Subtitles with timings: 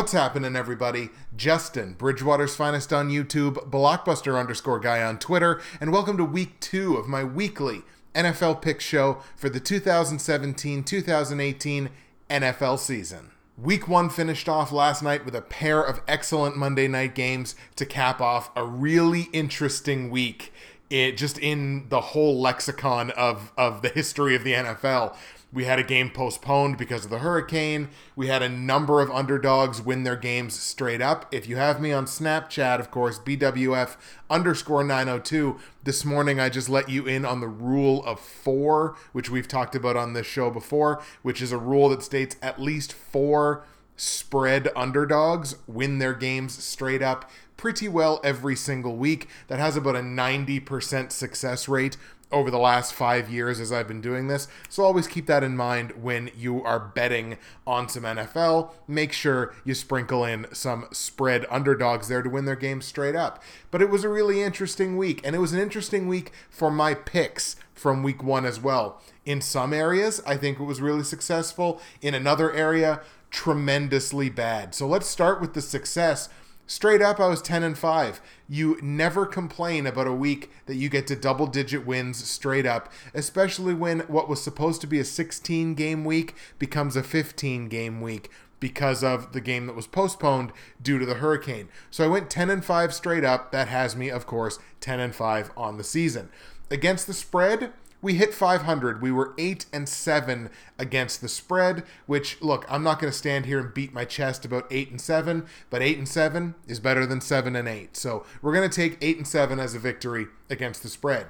[0.00, 1.10] What's happening, everybody?
[1.36, 6.96] Justin, Bridgewater's finest on YouTube, Blockbuster underscore guy on Twitter, and welcome to week two
[6.96, 7.82] of my weekly
[8.14, 11.90] NFL pick show for the 2017 2018
[12.30, 13.32] NFL season.
[13.58, 17.84] Week one finished off last night with a pair of excellent Monday night games to
[17.84, 20.50] cap off a really interesting week.
[20.88, 25.14] It just in the whole lexicon of, of the history of the NFL.
[25.52, 27.88] We had a game postponed because of the hurricane.
[28.14, 31.26] We had a number of underdogs win their games straight up.
[31.32, 33.96] If you have me on Snapchat, of course, BWF
[34.28, 39.28] underscore 902, this morning I just let you in on the rule of four, which
[39.28, 42.92] we've talked about on this show before, which is a rule that states at least
[42.92, 43.64] four
[43.96, 47.28] spread underdogs win their games straight up
[47.60, 49.28] pretty well every single week.
[49.48, 51.98] That has about a 90% success rate
[52.32, 54.48] over the last five years as I've been doing this.
[54.68, 58.72] So always keep that in mind when you are betting on some NFL.
[58.86, 63.42] Make sure you sprinkle in some spread underdogs there to win their games straight up.
[63.70, 66.94] But it was a really interesting week, and it was an interesting week for my
[66.94, 69.00] picks from week one as well.
[69.24, 71.80] In some areas, I think it was really successful.
[72.02, 74.74] In another area, tremendously bad.
[74.74, 76.28] So let's start with the success
[76.70, 78.20] Straight up, I was 10 and 5.
[78.48, 82.92] You never complain about a week that you get to double digit wins straight up,
[83.12, 88.00] especially when what was supposed to be a 16 game week becomes a 15 game
[88.00, 91.68] week because of the game that was postponed due to the hurricane.
[91.90, 93.50] So I went 10 and 5 straight up.
[93.50, 96.28] That has me, of course, 10 and 5 on the season.
[96.70, 99.02] Against the spread, we hit 500.
[99.02, 103.46] We were 8 and 7 against the spread, which look, I'm not going to stand
[103.46, 107.06] here and beat my chest about 8 and 7, but 8 and 7 is better
[107.06, 107.96] than 7 and 8.
[107.96, 111.26] So, we're going to take 8 and 7 as a victory against the spread.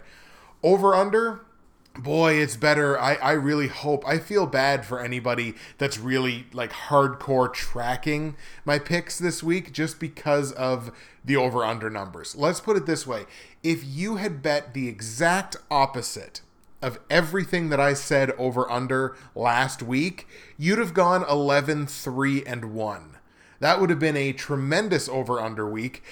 [0.62, 1.40] Over under
[1.98, 6.70] boy it's better I, I really hope i feel bad for anybody that's really like
[6.70, 10.92] hardcore tracking my picks this week just because of
[11.24, 13.26] the over under numbers let's put it this way
[13.64, 16.42] if you had bet the exact opposite
[16.82, 20.26] of everything that I said over under last week,
[20.58, 23.16] you'd have gone 11 3 and 1.
[23.60, 26.02] That would have been a tremendous over under week.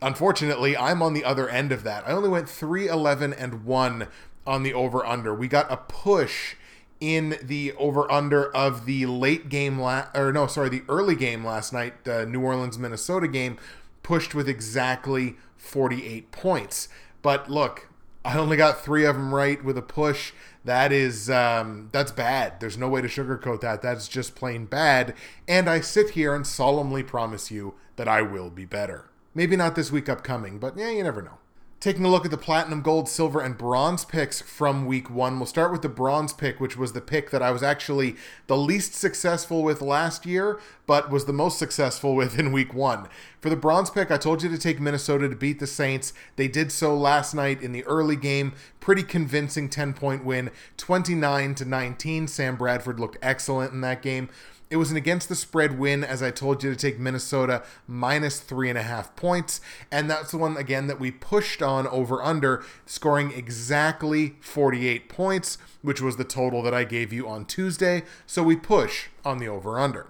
[0.00, 2.06] Unfortunately, I'm on the other end of that.
[2.06, 4.08] I only went 3 11 and 1
[4.46, 5.34] on the over under.
[5.34, 6.56] We got a push
[7.00, 11.44] in the over under of the late game la- or no, sorry, the early game
[11.44, 13.58] last night, the New Orleans Minnesota game
[14.02, 16.88] pushed with exactly 48 points.
[17.20, 17.88] But look,
[18.24, 20.32] I only got three of them right with a push.
[20.64, 22.58] That is um, that's bad.
[22.58, 23.82] There's no way to sugarcoat that.
[23.82, 25.14] That's just plain bad.
[25.46, 29.10] And I sit here and solemnly promise you that I will be better.
[29.34, 31.38] Maybe not this week upcoming, but yeah, you never know.
[31.84, 35.44] Taking a look at the platinum, gold, silver, and bronze picks from week one, we'll
[35.44, 38.94] start with the bronze pick, which was the pick that I was actually the least
[38.94, 43.06] successful with last year, but was the most successful with in week one.
[43.38, 46.14] For the bronze pick, I told you to take Minnesota to beat the Saints.
[46.36, 48.54] They did so last night in the early game.
[48.80, 52.28] Pretty convincing 10 point win, 29 to 19.
[52.28, 54.30] Sam Bradford looked excellent in that game.
[54.74, 58.40] It was an against the spread win, as I told you to take Minnesota minus
[58.40, 59.60] three and a half points.
[59.88, 65.58] And that's the one, again, that we pushed on over under, scoring exactly 48 points,
[65.82, 68.02] which was the total that I gave you on Tuesday.
[68.26, 70.08] So we push on the over under.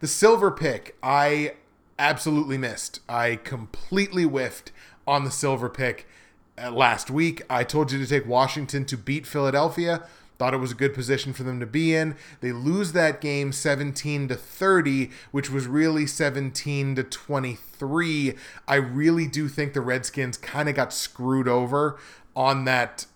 [0.00, 1.56] The silver pick, I
[1.98, 3.00] absolutely missed.
[3.10, 4.72] I completely whiffed
[5.06, 6.08] on the silver pick
[6.56, 7.42] uh, last week.
[7.50, 10.04] I told you to take Washington to beat Philadelphia.
[10.38, 12.14] Thought it was a good position for them to be in.
[12.40, 18.34] They lose that game 17 to 30, which was really 17 to 23.
[18.68, 21.98] I really do think the Redskins kind of got screwed over
[22.36, 23.06] on that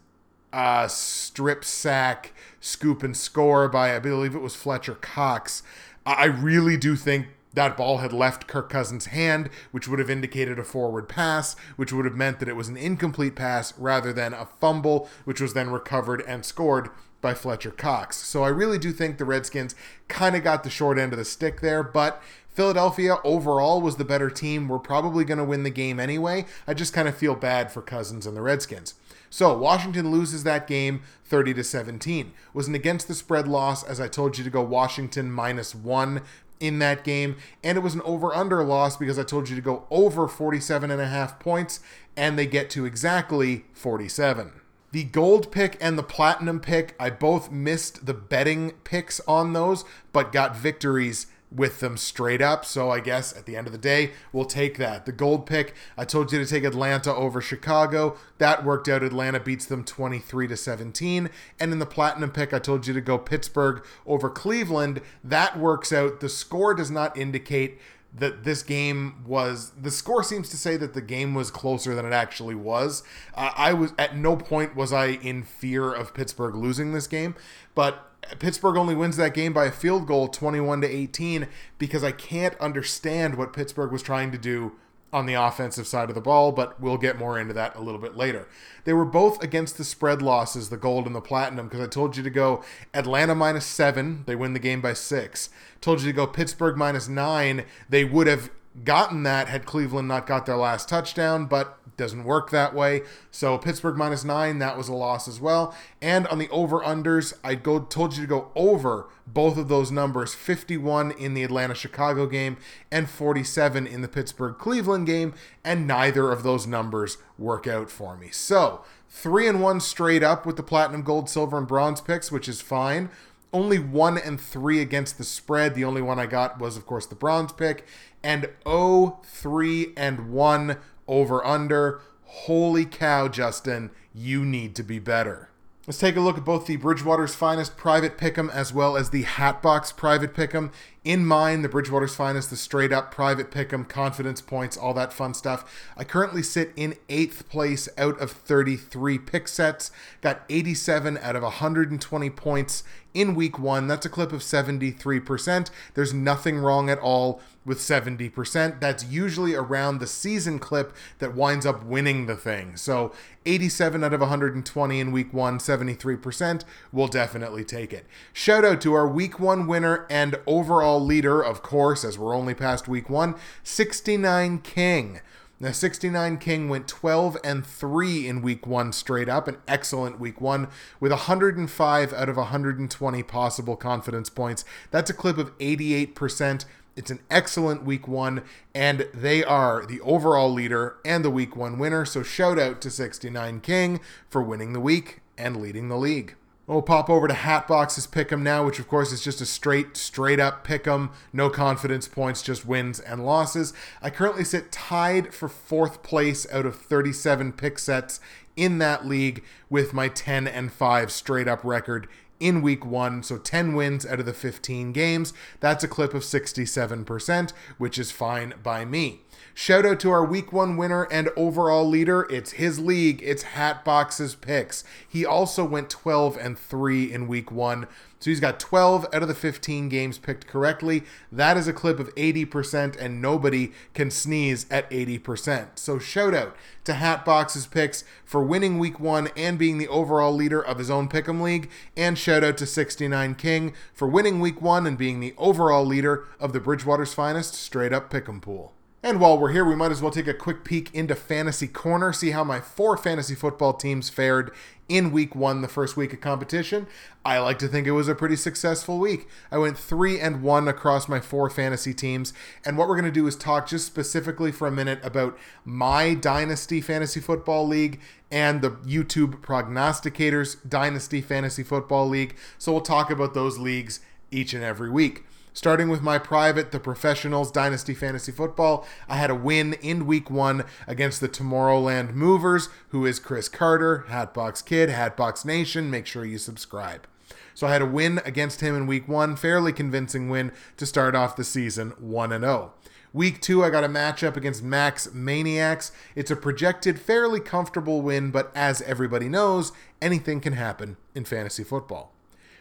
[0.53, 5.63] uh, strip sack, scoop and score by, I believe it was Fletcher Cox.
[6.05, 10.59] I really do think that ball had left Kirk Cousins' hand, which would have indicated
[10.59, 14.33] a forward pass, which would have meant that it was an incomplete pass rather than
[14.33, 16.89] a fumble, which was then recovered and scored
[17.23, 18.19] by Fletcher Cox.
[18.19, 19.75] So I really do think the Redskins
[20.09, 24.05] kind of got the short end of the stick there, but Philadelphia overall was the
[24.05, 24.69] better team.
[24.69, 26.45] We're probably going to win the game anyway.
[26.67, 28.95] I just kind of feel bad for Cousins and the Redskins.
[29.31, 32.33] So Washington loses that game 30 to 17.
[32.53, 36.21] Was an against the spread loss as I told you to go Washington minus 1
[36.61, 39.63] in that game and it was an over under loss because I told you to
[39.63, 41.81] go over 47 and a half points
[42.17, 44.53] and they get to exactly 47.
[44.93, 49.87] The gold pick and the platinum pick, I both missed the betting picks on those,
[50.13, 52.65] but got victories with them straight up.
[52.65, 55.07] So I guess at the end of the day, we'll take that.
[55.07, 58.17] The gold pick, I told you to take Atlanta over Chicago.
[58.39, 59.03] That worked out.
[59.03, 61.31] Atlanta beats them 23 to 17.
[61.59, 65.01] And in the platinum pick, I told you to go Pittsburgh over Cleveland.
[65.25, 66.21] That works out.
[66.21, 67.79] The score does not indicate
[68.15, 72.05] that this game was the score seems to say that the game was closer than
[72.05, 73.03] it actually was.
[73.35, 77.35] Uh, I was at no point was I in fear of Pittsburgh losing this game,
[77.75, 81.49] but Pittsburgh only wins that game by a field goal 21 to 18
[81.79, 84.73] because I can't understand what Pittsburgh was trying to do
[85.13, 88.01] on the offensive side of the ball, but we'll get more into that a little
[88.01, 88.49] bit later.
[88.85, 92.17] They were both against the spread losses, the gold and the platinum, because I told
[92.17, 92.65] you to go
[92.95, 95.51] Atlanta minus seven, they win the game by six.
[95.81, 98.51] Told you to go Pittsburgh minus nine, they would have
[98.85, 103.03] gotten that had Cleveland not got their last touchdown, but doesn't work that way.
[103.31, 105.75] So Pittsburgh minus nine, that was a loss as well.
[106.01, 109.91] And on the over unders, I go told you to go over both of those
[109.91, 112.57] numbers 51 in the Atlanta Chicago game
[112.91, 115.35] and 47 in the Pittsburgh Cleveland game,
[115.65, 118.31] and neither of those numbers work out for me.
[118.31, 122.49] So three and one straight up with the platinum, gold, silver, and bronze picks, which
[122.49, 123.11] is fine
[123.53, 125.75] only one and three against the spread.
[125.75, 127.87] The only one I got was, of course, the bronze pick
[128.23, 130.77] and 0 3 and 1
[131.09, 132.01] over under.
[132.25, 135.51] Holy cow, Justin, you need to be better.
[135.85, 139.23] Let's take a look at both the Bridgewater's Finest private pick'em as well as the
[139.23, 140.71] Hatbox private pick'em.
[141.03, 145.35] In mine, the Bridgewater's Finest, the straight up private pick'em, confidence points, all that fun
[145.35, 145.91] stuff.
[145.97, 149.91] I currently sit in eighth place out of 33 pick sets.
[150.21, 153.87] Got 87 out of 120 points in week one.
[153.87, 155.71] That's a clip of 73%.
[155.95, 158.81] There's nothing wrong at all with 70%.
[158.81, 162.77] That's usually around the season clip that winds up winning the thing.
[162.77, 163.13] So
[163.47, 166.65] 87 out of 120 in week one, 73%.
[166.93, 168.07] We'll definitely take it.
[168.33, 172.55] Shout out to our week one winner and overall leader, of course, as we're only
[172.55, 175.21] past week one, 69 King.
[175.63, 180.41] Now, 69 King went 12 and 3 in week one straight up, an excellent week
[180.41, 180.67] one
[180.99, 184.65] with 105 out of 120 possible confidence points.
[184.91, 186.65] That's a clip of 88%.
[186.97, 188.43] It's an excellent week one,
[188.75, 192.05] and they are the overall leader and the week one winner.
[192.07, 196.35] So, shout out to 69 King for winning the week and leading the league.
[196.73, 200.41] We'll pop over to Hatbox's Pick'em now, which of course is just a straight, straight
[200.41, 203.75] up Pick'em, no confidence points, just wins and losses.
[204.01, 208.21] I currently sit tied for fourth place out of 37 pick sets
[208.57, 212.09] in that league with my 10 and 5 straight up record
[212.43, 213.23] in week one.
[213.23, 215.33] So 10 wins out of the 15 games.
[215.61, 219.21] That's a clip of 67%, which is fine by me.
[219.55, 222.27] Shout out to our week one winner and overall leader.
[222.31, 223.23] It's his league.
[223.23, 224.83] It's Hatbox's picks.
[225.07, 227.87] He also went 12 and 3 in week one.
[228.23, 231.03] So he's got 12 out of the 15 games picked correctly.
[231.33, 235.71] That is a clip of 80%, and nobody can sneeze at 80%.
[235.75, 236.55] So shout out
[236.85, 241.09] to Hatbox's picks for winning week one and being the overall leader of his own
[241.09, 241.69] Pick'em League.
[241.97, 246.25] And shout out to 69 King for winning week one and being the overall leader
[246.39, 248.73] of the Bridgewater's finest straight up Pick'em pool.
[249.05, 252.13] And while we're here, we might as well take a quick peek into Fantasy Corner,
[252.13, 254.53] see how my four fantasy football teams fared
[254.89, 256.87] in week one, the first week of competition.
[257.25, 259.27] I like to think it was a pretty successful week.
[259.51, 262.33] I went three and one across my four fantasy teams.
[262.65, 266.15] And what we're going to do is talk just specifically for a minute about my
[266.15, 268.01] Dynasty Fantasy Football League
[268.31, 272.37] and the YouTube Prognosticators Dynasty Fantasy Football League.
[272.57, 273.99] So we'll talk about those leagues
[274.31, 275.25] each and every week.
[275.55, 280.31] Starting with my private, the Professionals Dynasty Fantasy Football, I had a win in week
[280.31, 285.91] one against the Tomorrowland Movers, who is Chris Carter, Hatbox Kid, Hatbox Nation.
[285.91, 287.07] Make sure you subscribe.
[287.53, 291.15] So I had a win against him in week one, fairly convincing win to start
[291.15, 292.73] off the season 1 0.
[293.13, 295.93] Week two, I got a matchup against Max Maniacs.
[296.15, 301.63] It's a projected, fairly comfortable win, but as everybody knows, anything can happen in fantasy
[301.63, 302.15] football.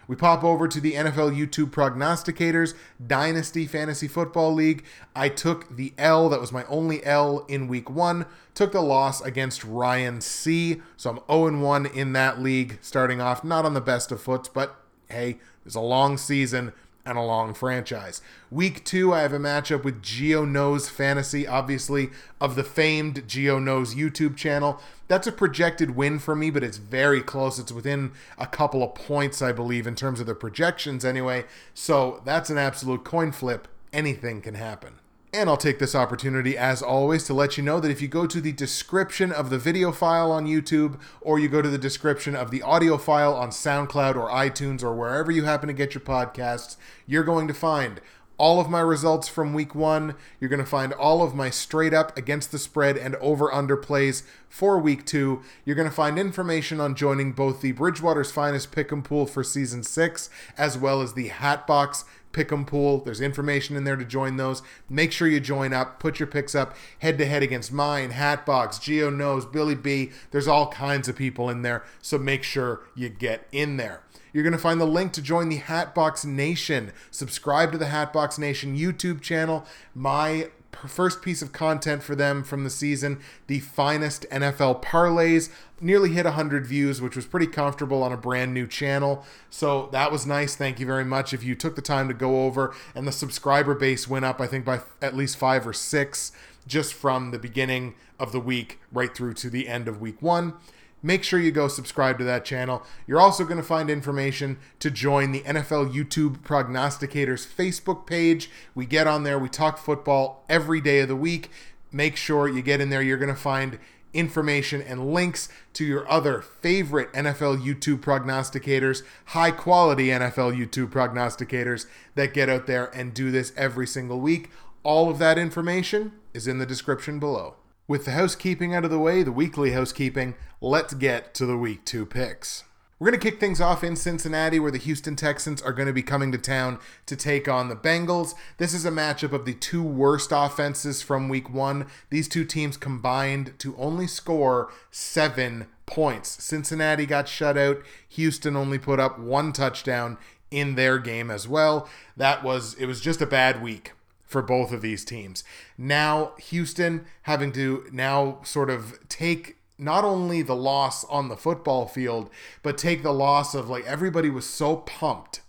[0.08, 2.74] We pop over to the NFL YouTube prognosticators
[3.06, 4.84] Dynasty Fantasy Football League.
[5.16, 8.26] I took the L, that was my only L in week one.
[8.54, 10.82] Took the loss against Ryan C.
[10.98, 14.50] So I'm 0 1 in that league, starting off not on the best of foots,
[14.50, 14.76] but
[15.10, 16.74] hey, it's a long season
[17.06, 18.22] and a long franchise.
[18.50, 23.60] Week two, I have a matchup with Geo Knows Fantasy, obviously, of the famed Geo
[23.60, 24.80] Knows YouTube channel.
[25.08, 27.60] That's a projected win for me, but it's very close.
[27.60, 31.46] It's within a couple of points, I believe, in terms of the projections anyway.
[31.74, 33.68] So that's an absolute coin flip.
[33.92, 34.96] Anything can happen.
[35.34, 38.28] And I'll take this opportunity, as always, to let you know that if you go
[38.28, 42.36] to the description of the video file on YouTube, or you go to the description
[42.36, 46.02] of the audio file on SoundCloud or iTunes or wherever you happen to get your
[46.02, 46.76] podcasts,
[47.08, 48.02] you're going to find
[48.38, 50.16] all of my results from week one.
[50.40, 53.78] You're going to find all of my straight up against the spread and over under
[53.78, 55.44] plays for week two.
[55.64, 59.84] You're going to find information on joining both the Bridgewater's Finest Pick'em Pool for season
[59.84, 63.00] six, as well as the Hatbox pick'em pool.
[63.00, 64.62] There's information in there to join those.
[64.90, 66.00] Make sure you join up.
[66.00, 70.12] Put your picks up head to head against mine, Hatbox, Geo Knows, Billy B.
[70.32, 74.02] There's all kinds of people in there, so make sure you get in there.
[74.34, 76.94] You're going to find the link to join the Hatbox Nation.
[77.10, 79.66] Subscribe to the Hatbox Nation YouTube channel.
[79.94, 80.52] My
[80.88, 85.50] first piece of content for them from the season, the finest NFL parlays,
[85.80, 89.26] nearly hit 100 views, which was pretty comfortable on a brand new channel.
[89.50, 90.56] So that was nice.
[90.56, 91.34] Thank you very much.
[91.34, 94.48] If you took the time to go over, and the subscriber base went up, I
[94.48, 96.32] think, by at least five or six
[96.68, 100.54] just from the beginning of the week right through to the end of week one
[101.04, 102.84] make sure you go subscribe to that channel.
[103.08, 108.50] You're also going to find information to join the NFL YouTube Prognosticators Facebook page.
[108.76, 111.50] We get on there, we talk football every day of the week.
[111.92, 113.02] Make sure you get in there.
[113.02, 113.80] You're going to find
[114.14, 121.86] information and links to your other favorite NFL YouTube prognosticators, high quality NFL YouTube prognosticators
[122.16, 124.50] that get out there and do this every single week.
[124.84, 127.56] All of that information is in the description below.
[127.92, 131.84] With the housekeeping out of the way, the weekly housekeeping, let's get to the week
[131.84, 132.64] two picks.
[132.98, 135.94] We're going to kick things off in Cincinnati, where the Houston Texans are going to
[135.94, 138.34] be coming to town to take on the Bengals.
[138.60, 141.86] This is a matchup of the two worst offenses from week one.
[142.10, 146.42] These two teams combined to only score seven points.
[146.42, 147.82] Cincinnati got shut out.
[148.08, 150.18] Houston only put up one touchdown
[150.50, 151.90] in their game as well.
[152.16, 153.92] That was, it was just a bad week
[154.32, 155.44] for both of these teams.
[155.78, 161.88] Now, Houston having to now sort of take not only the loss on the football
[161.88, 162.30] field,
[162.64, 165.42] but take the loss of like everybody was so pumped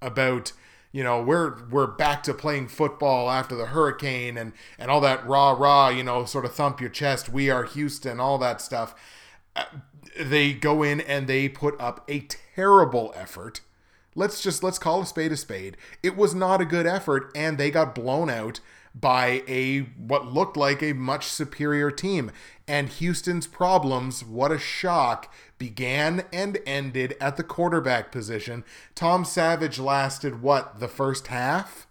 [0.00, 0.52] about
[0.92, 5.24] you know we're we're back to playing football after the hurricane and and all that
[5.26, 8.94] rah rah you know sort of thump your chest we are Houston all that stuff
[9.54, 9.64] uh,
[10.18, 12.20] they go in and they put up a
[12.54, 13.60] terrible effort
[14.14, 15.76] Let's just let's call a spade a spade.
[16.02, 18.60] It was not a good effort and they got blown out
[18.94, 22.32] by a what looked like a much superior team.
[22.66, 28.64] And Houston's problems, what a shock, began and ended at the quarterback position.
[28.94, 31.86] Tom Savage lasted what, the first half?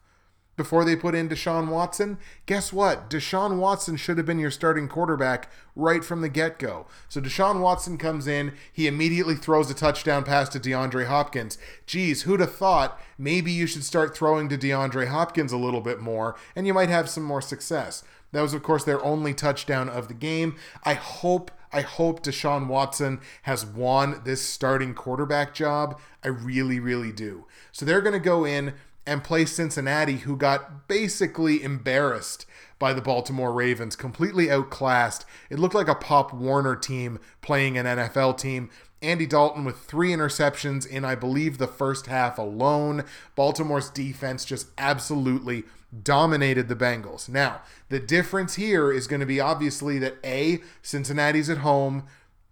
[0.60, 3.10] Before they put in Deshaun Watson, guess what?
[3.10, 6.86] Deshaun Watson should have been your starting quarterback right from the get go.
[7.08, 11.58] So Deshaun Watson comes in, he immediately throws a touchdown pass to DeAndre Hopkins.
[11.86, 16.02] Geez, who'd have thought maybe you should start throwing to DeAndre Hopkins a little bit
[16.02, 18.04] more and you might have some more success?
[18.34, 20.58] That was, of course, their only touchdown of the game.
[20.84, 21.52] I hope.
[21.72, 26.00] I hope Deshaun Watson has won this starting quarterback job.
[26.24, 27.46] I really, really do.
[27.72, 28.74] So they're going to go in
[29.10, 32.46] and play Cincinnati, who got basically embarrassed
[32.78, 35.26] by the Baltimore Ravens, completely outclassed.
[35.50, 38.70] It looked like a Pop Warner team playing an NFL team.
[39.02, 43.04] Andy Dalton with three interceptions in, I believe, the first half alone.
[43.36, 45.64] Baltimore's defense just absolutely
[46.04, 47.28] dominated the Bengals.
[47.28, 52.06] Now, the difference here is going to be obviously that A, Cincinnati's at home.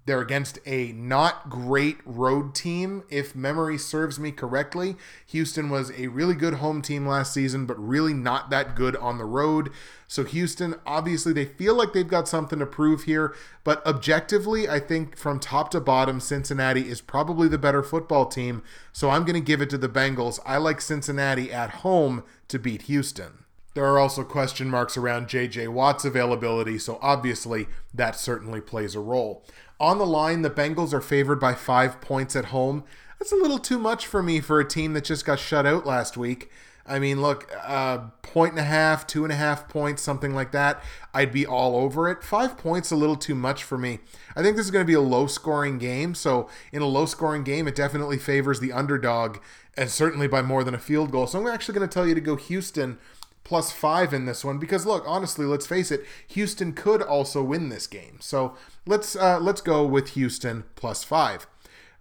[0.08, 4.96] They're against a not great road team, if memory serves me correctly.
[5.26, 9.18] Houston was a really good home team last season, but really not that good on
[9.18, 9.70] the road.
[10.08, 13.36] So, Houston, obviously, they feel like they've got something to prove here,
[13.66, 18.64] but objectively, I think from top to bottom, Cincinnati is probably the better football team.
[18.94, 20.40] So, I'm going to give it to the Bengals.
[20.46, 23.44] I like Cincinnati at home to beat Houston.
[23.78, 29.00] There are also question marks around JJ Watt's availability, so obviously that certainly plays a
[29.00, 29.46] role.
[29.80, 32.84] On the line, the Bengals are favored by five points at home.
[33.20, 35.86] That's a little too much for me for a team that just got shut out
[35.86, 36.50] last week.
[36.88, 40.52] I mean, look, uh, point and a half, two and a half points, something like
[40.54, 40.82] that.
[41.14, 42.24] I'd be all over it.
[42.24, 44.00] Five points, a little too much for me.
[44.36, 46.16] I think this is going to be a low scoring game.
[46.16, 49.40] So, in a low scoring game, it definitely favors the underdog,
[49.76, 51.28] and certainly by more than a field goal.
[51.28, 53.00] So, I'm actually going to tell you to go Houston
[53.48, 57.70] plus five in this one because look, honestly, let's face it, Houston could also win
[57.70, 58.18] this game.
[58.20, 61.48] So let's uh, let's go with Houston plus five.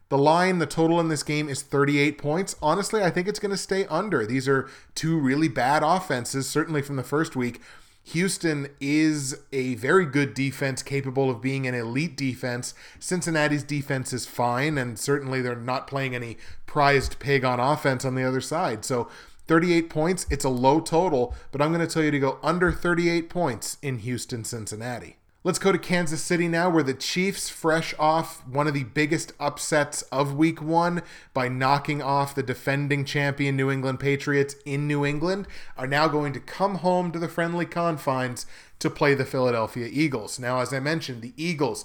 [0.08, 2.56] The line, the total in this game is 38 points.
[2.60, 4.26] Honestly, I think it's going to stay under.
[4.26, 7.60] These are two really bad offenses, certainly from the first week.
[8.04, 12.72] Houston is a very good defense, capable of being an elite defense.
[13.00, 18.14] Cincinnati's defense is fine, and certainly they're not playing any prized pig on offense on
[18.14, 18.84] the other side.
[18.84, 19.08] So
[19.46, 22.72] 38 points, it's a low total, but I'm going to tell you to go under
[22.72, 25.16] 38 points in Houston, Cincinnati.
[25.46, 29.32] Let's go to Kansas City now, where the Chiefs, fresh off one of the biggest
[29.38, 35.06] upsets of week one by knocking off the defending champion New England Patriots in New
[35.06, 38.44] England, are now going to come home to the friendly confines
[38.80, 40.40] to play the Philadelphia Eagles.
[40.40, 41.84] Now, as I mentioned, the Eagles,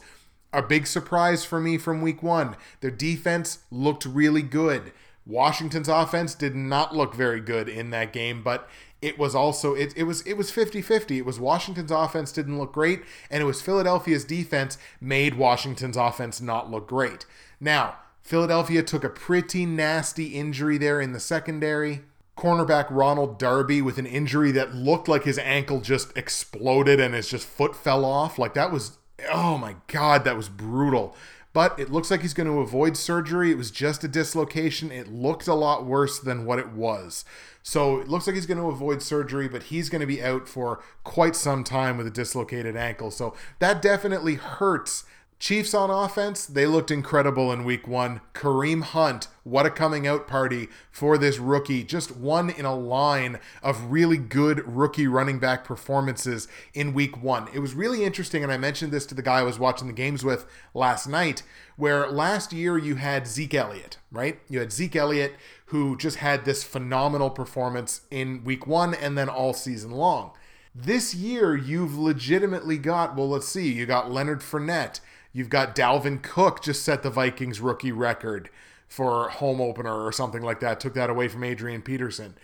[0.52, 2.56] a big surprise for me from week one.
[2.80, 4.92] Their defense looked really good
[5.26, 8.68] Washington's offense did not look very good in that game, but
[9.02, 12.72] it was also it, it was it was 50-50 it was washington's offense didn't look
[12.72, 17.26] great and it was philadelphia's defense made washington's offense not look great.
[17.60, 22.02] Now philadelphia took a pretty nasty injury there in the secondary.
[22.38, 27.28] Cornerback ronald darby with an injury that looked like his ankle just exploded and his
[27.28, 28.38] just foot fell off.
[28.40, 28.98] Like that was
[29.32, 31.16] oh my god that was brutal
[31.54, 33.52] but it looks like he's going to avoid surgery.
[33.52, 34.92] It was just a dislocation.
[34.92, 37.26] It looked a lot worse than what it was.
[37.64, 40.48] So it looks like he's going to avoid surgery, but he's going to be out
[40.48, 43.12] for quite some time with a dislocated ankle.
[43.12, 45.04] So that definitely hurts
[45.42, 48.22] Chiefs on offense, they looked incredible in week one.
[48.36, 51.84] Kareem Hunt, what a coming out party for this rookie.
[51.84, 57.48] Just one in a line of really good rookie running back performances in week one.
[57.56, 59.94] It was really interesting, and I mentioned this to the guy I was watching the
[59.94, 60.46] games with
[60.76, 61.42] last night,
[61.76, 64.40] where last year you had Zeke Elliott, right?
[64.48, 65.34] You had Zeke Elliott
[65.66, 70.34] who just had this phenomenal performance in week one and then all season long.
[70.76, 75.00] This year, you've legitimately got, well, let's see, you got Leonard Fournette.
[75.34, 78.50] You've got Dalvin Cook just set the Vikings rookie record
[78.88, 80.80] for home opener or something like that.
[80.80, 82.36] Took that away from Adrian Peterson.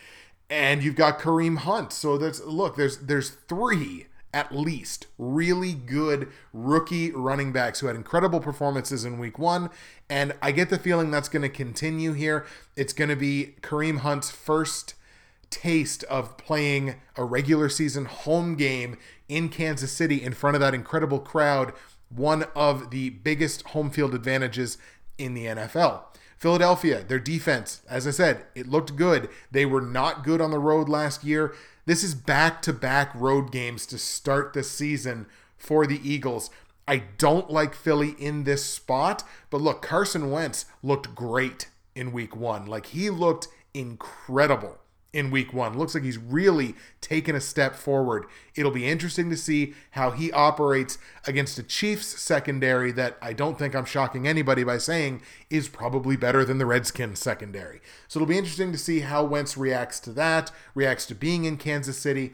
[0.49, 1.91] And you've got Kareem Hunt.
[1.91, 7.95] So that's look, there's there's three at least really good rookie running backs who had
[7.95, 9.69] incredible performances in week one.
[10.09, 12.45] And I get the feeling that's going to continue here.
[12.75, 14.93] It's going to be Kareem Hunt's first
[15.49, 20.73] taste of playing a regular season home game in Kansas City in front of that
[20.73, 21.73] incredible crowd
[22.09, 24.77] one of the biggest home field advantages
[25.17, 26.03] in the NFL.
[26.37, 29.29] Philadelphia, their defense, as I said, it looked good.
[29.51, 31.55] They were not good on the road last year.
[31.85, 35.25] This is back to back road games to start the season
[35.57, 36.49] for the Eagles.
[36.87, 42.35] I don't like Philly in this spot, but look, Carson Wentz looked great in week
[42.35, 42.65] one.
[42.65, 44.77] Like he looked incredible
[45.13, 45.77] in week one.
[45.77, 48.25] Looks like he's really taken a step forward.
[48.55, 53.57] It'll be interesting to see how he operates against a Chiefs secondary that I don't
[53.57, 57.81] think I'm shocking anybody by saying is probably better than the Redskins secondary.
[58.07, 61.57] So it'll be interesting to see how Wentz reacts to that, reacts to being in
[61.57, 62.33] Kansas City.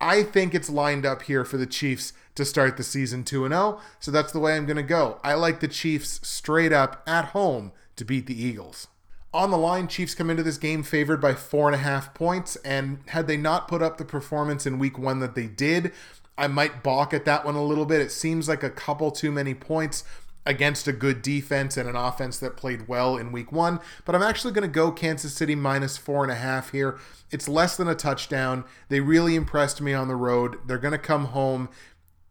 [0.00, 3.80] I think it's lined up here for the Chiefs to start the season 2 0,
[3.98, 5.20] so that's the way I'm going to go.
[5.22, 8.88] I like the Chiefs straight up at home to beat the Eagles.
[9.32, 12.56] On the line, Chiefs come into this game favored by four and a half points,
[12.56, 15.92] and had they not put up the performance in week one that they did,
[16.36, 18.00] I might balk at that one a little bit.
[18.00, 20.02] It seems like a couple too many points
[20.46, 23.78] against a good defense and an offense that played well in week one.
[24.04, 26.98] But I'm actually going to go Kansas City minus four and a half here.
[27.30, 28.64] It's less than a touchdown.
[28.88, 30.56] They really impressed me on the road.
[30.66, 31.68] They're going to come home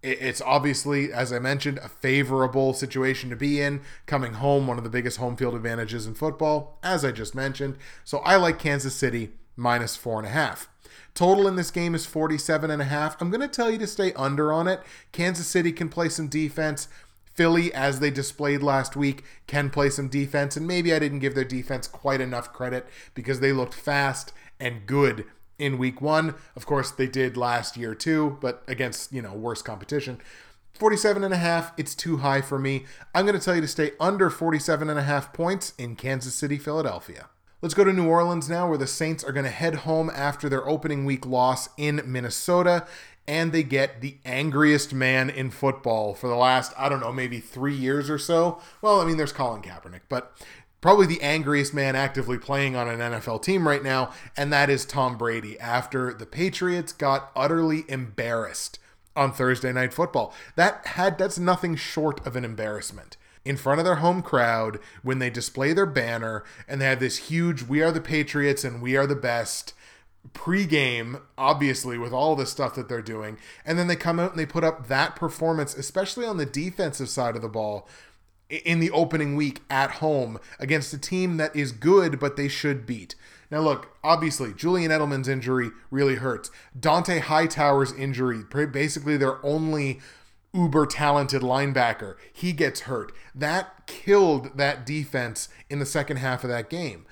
[0.02, 3.82] it's obviously, as I mentioned, a favorable situation to be in.
[4.06, 7.78] Coming home, one of the biggest home field advantages in football, as I just mentioned.
[8.06, 10.70] So I like Kansas City minus four and a half.
[11.14, 13.22] Total in this game is 47 and a half.
[13.22, 14.82] I'm going to tell you to stay under on it.
[15.12, 16.88] Kansas City can play some defense.
[17.34, 20.56] Philly, as they displayed last week, can play some defense.
[20.56, 24.86] And maybe I didn't give their defense quite enough credit because they looked fast and
[24.86, 25.26] good
[25.60, 26.36] in week one.
[26.56, 30.19] Of course, they did last year too, but against, you know, worse competition.
[30.74, 32.86] 47 and a half, it's too high for me.
[33.13, 36.34] I'm going to tell you to stay under 47 and a half points in Kansas
[36.34, 37.28] City, Philadelphia.
[37.62, 40.48] Let's go to New Orleans now, where the Saints are going to head home after
[40.48, 42.88] their opening week loss in Minnesota.
[43.28, 47.39] And they get the angriest man in football for the last, I don't know, maybe
[47.39, 48.62] three years or so.
[48.82, 50.34] Well, I mean, there's Colin Kaepernick, but
[50.82, 54.86] probably the angriest man actively playing on an NFL team right now, and that is
[54.86, 58.80] Tom Brady after the Patriots got utterly embarrassed
[59.15, 60.34] on Thursday night football.
[60.56, 63.18] That had that's nothing short of an embarrassment.
[63.46, 67.30] In front of their home crowd when they display their banner and they have this
[67.30, 69.74] huge we are the Patriots and we are the best
[70.34, 74.39] pre-game obviously with all the stuff that they're doing and then they come out and
[74.39, 77.88] they put up that performance especially on the defensive side of the ball
[78.50, 82.86] in the opening week at home against a team that is good, but they should
[82.86, 83.16] beat.
[83.52, 86.52] Now, look, obviously, Julian Edelman's injury really hurts.
[86.80, 90.00] Dont'a Hightower's injury, basically their only
[90.54, 93.12] uber talented linebacker, he gets hurt.
[93.36, 97.06] That killed that defense in the second half of that game.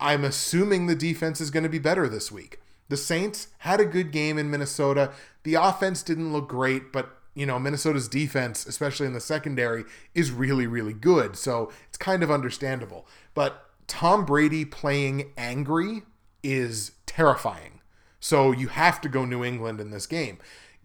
[0.00, 2.60] I'm assuming the defense is going to be better this week.
[2.88, 5.12] The Saints had a good game in Minnesota.
[5.42, 10.32] The offense didn't look great, but you know, Minnesota's defense, especially in the secondary, is
[10.32, 11.36] really, really good.
[11.36, 13.06] So it's kind of understandable.
[13.32, 16.02] But Tom Brady playing angry
[16.42, 17.80] is terrifying.
[18.18, 20.38] So you have to go New England in this game.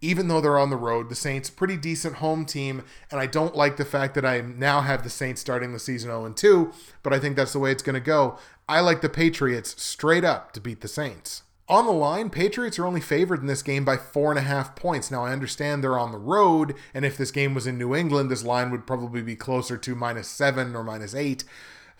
[0.04, 1.08] even though they're on the road.
[1.08, 4.82] The Saints, pretty decent home team, and I don't like the fact that I now
[4.82, 7.82] have the Saints starting the season 0 2, but I think that's the way it's
[7.82, 8.38] going to go.
[8.68, 11.42] I like the Patriots straight up to beat the Saints.
[11.66, 14.76] On the line, Patriots are only favored in this game by four and a half
[14.76, 15.10] points.
[15.10, 18.30] Now, I understand they're on the road, and if this game was in New England,
[18.30, 21.44] this line would probably be closer to minus seven or minus eight.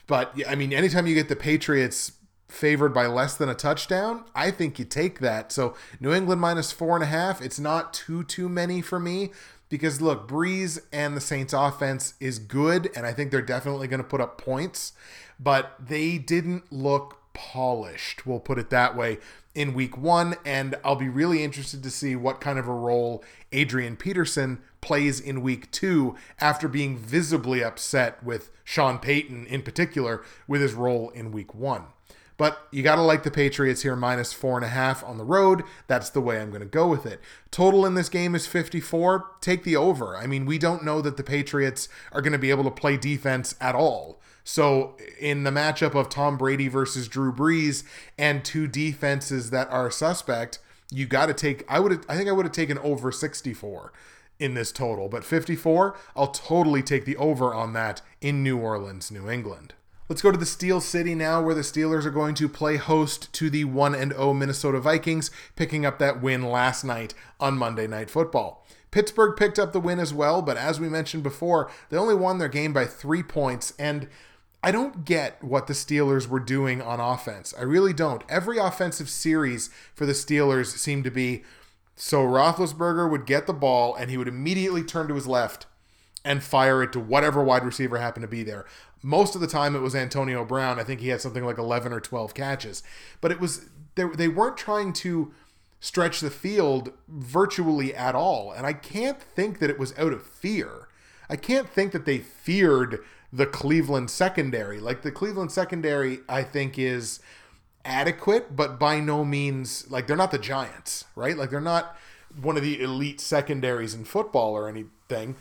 [0.06, 2.12] But, I mean, anytime you get the Patriots
[2.46, 5.50] favored by less than a touchdown, I think you take that.
[5.50, 9.30] So, New England minus four and a half, it's not too, too many for me
[9.70, 14.02] because, look, Brees and the Saints offense is good, and I think they're definitely going
[14.02, 14.92] to put up points,
[15.40, 19.18] but they didn't look polished, we'll put it that way
[19.54, 23.22] in week one, and I'll be really interested to see what kind of a role
[23.52, 30.22] Adrian Peterson plays in week two after being visibly upset with Sean Payton in particular
[30.48, 31.84] with his role in week one.
[32.36, 35.24] But you got to like the Patriots here, minus four and a half on the
[35.24, 35.62] road.
[35.86, 37.20] That's the way I'm going to go with it.
[37.52, 39.24] Total in this game is 54.
[39.40, 40.16] Take the over.
[40.16, 42.96] I mean, we don't know that the Patriots are going to be able to play
[42.96, 44.20] defense at all.
[44.44, 47.82] So, in the matchup of Tom Brady versus Drew Brees
[48.18, 50.58] and two defenses that are suspect,
[50.90, 51.64] you got to take.
[51.68, 52.04] I would.
[52.08, 53.92] I think I would have taken over 64
[54.38, 59.10] in this total, but 54, I'll totally take the over on that in New Orleans,
[59.10, 59.74] New England.
[60.08, 63.32] Let's go to the Steel City now, where the Steelers are going to play host
[63.34, 68.10] to the 1 0 Minnesota Vikings, picking up that win last night on Monday Night
[68.10, 68.66] Football.
[68.90, 72.38] Pittsburgh picked up the win as well, but as we mentioned before, they only won
[72.38, 74.08] their game by three points, and
[74.64, 77.52] I don't get what the Steelers were doing on offense.
[77.58, 78.22] I really don't.
[78.30, 81.44] Every offensive series for the Steelers seemed to be
[81.96, 85.66] so Roethlisberger would get the ball and he would immediately turn to his left
[86.24, 88.64] and fire it to whatever wide receiver happened to be there.
[89.02, 90.80] Most of the time it was Antonio Brown.
[90.80, 92.82] I think he had something like 11 or 12 catches.
[93.20, 95.34] But it was they, they weren't trying to
[95.78, 98.50] stretch the field virtually at all.
[98.50, 100.88] And I can't think that it was out of fear.
[101.28, 103.00] I can't think that they feared
[103.34, 104.78] the Cleveland secondary.
[104.78, 107.18] Like the Cleveland secondary, I think is
[107.84, 111.36] adequate, but by no means like they're not the Giants, right?
[111.36, 111.96] Like they're not
[112.40, 115.34] one of the elite secondaries in football or anything.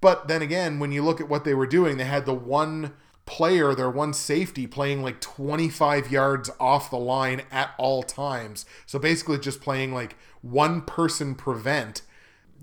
[0.00, 2.94] But then again, when you look at what they were doing, they had the one
[3.26, 8.66] player, their one safety playing like 25 yards off the line at all times.
[8.86, 12.02] So basically just playing like one person prevent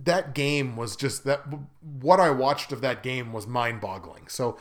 [0.03, 1.43] that game was just that
[1.82, 4.27] what I watched of that game was mind-boggling.
[4.27, 4.58] So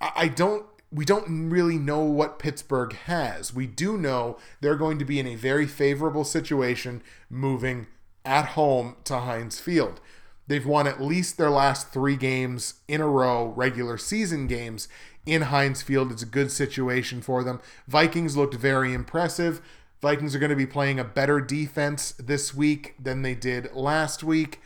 [0.00, 3.54] I don't we don't really know what Pittsburgh has.
[3.54, 7.86] We do know they're going to be in a very favorable situation moving
[8.26, 10.00] at home to Heinz Field.
[10.46, 14.86] They've won at least their last three games in a row, regular season games
[15.24, 16.12] in Heinz Field.
[16.12, 17.60] It's a good situation for them.
[17.88, 19.62] Vikings looked very impressive.
[20.02, 24.22] Vikings are going to be playing a better defense this week than they did last
[24.22, 24.60] week.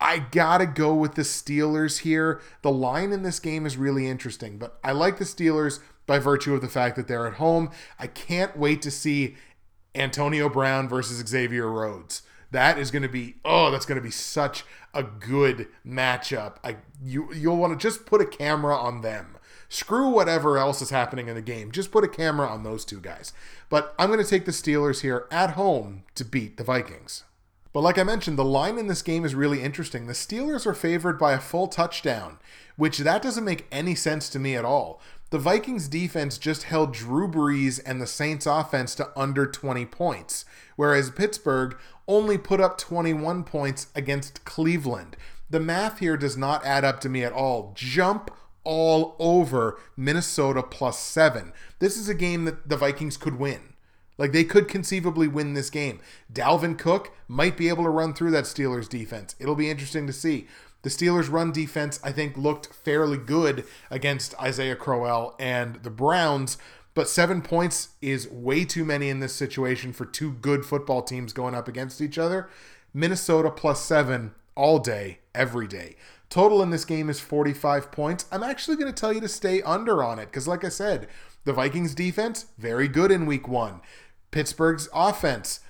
[0.00, 2.40] I gotta go with the Steelers here.
[2.62, 6.54] The line in this game is really interesting, but I like the Steelers by virtue
[6.54, 7.70] of the fact that they're at home.
[7.98, 9.36] I can't wait to see
[9.94, 12.22] Antonio Brown versus Xavier Rhodes.
[12.50, 16.56] That is going to be oh, that's going to be such a good matchup.
[16.64, 19.36] I you you'll want to just put a camera on them.
[19.68, 21.70] Screw whatever else is happening in the game.
[21.70, 23.32] Just put a camera on those two guys.
[23.68, 27.22] But I'm going to take the Steelers here at home to beat the Vikings.
[27.72, 30.06] But like I mentioned, the line in this game is really interesting.
[30.06, 32.38] The Steelers are favored by a full touchdown,
[32.76, 35.00] which that doesn't make any sense to me at all.
[35.30, 40.44] The Vikings defense just held Drew Brees and the Saints offense to under 20 points,
[40.74, 41.76] whereas Pittsburgh
[42.08, 45.16] only put up 21 points against Cleveland.
[45.48, 47.72] The math here does not add up to me at all.
[47.76, 48.32] Jump
[48.64, 51.52] all over Minnesota plus seven.
[51.78, 53.69] This is a game that the Vikings could win.
[54.20, 55.98] Like they could conceivably win this game.
[56.30, 59.34] Dalvin Cook might be able to run through that Steelers defense.
[59.40, 60.46] It'll be interesting to see.
[60.82, 66.58] The Steelers' run defense, I think, looked fairly good against Isaiah Crowell and the Browns,
[66.92, 71.32] but seven points is way too many in this situation for two good football teams
[71.32, 72.50] going up against each other.
[72.92, 75.96] Minnesota plus seven all day, every day.
[76.28, 78.26] Total in this game is 45 points.
[78.30, 81.08] I'm actually going to tell you to stay under on it because, like I said,
[81.44, 83.80] the Vikings defense, very good in week one.
[84.30, 85.60] Pittsburgh's offense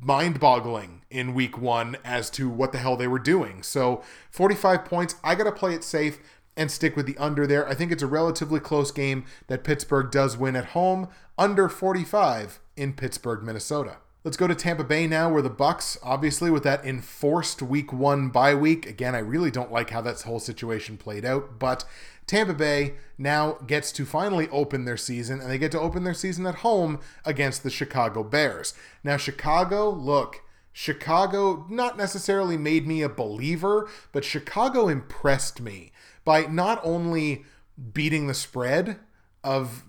[0.00, 3.62] mind boggling in week one as to what the hell they were doing.
[3.62, 5.16] So 45 points.
[5.24, 6.18] I got to play it safe
[6.56, 7.68] and stick with the under there.
[7.68, 12.60] I think it's a relatively close game that Pittsburgh does win at home, under 45
[12.76, 13.98] in Pittsburgh, Minnesota.
[14.24, 18.30] Let's go to Tampa Bay now, where the Bucks, obviously, with that enforced Week One
[18.30, 18.84] bye week.
[18.84, 21.84] Again, I really don't like how that whole situation played out, but
[22.26, 26.14] Tampa Bay now gets to finally open their season, and they get to open their
[26.14, 28.74] season at home against the Chicago Bears.
[29.04, 35.92] Now, Chicago, look, Chicago not necessarily made me a believer, but Chicago impressed me
[36.24, 37.44] by not only
[37.94, 38.98] beating the spread
[39.42, 39.84] of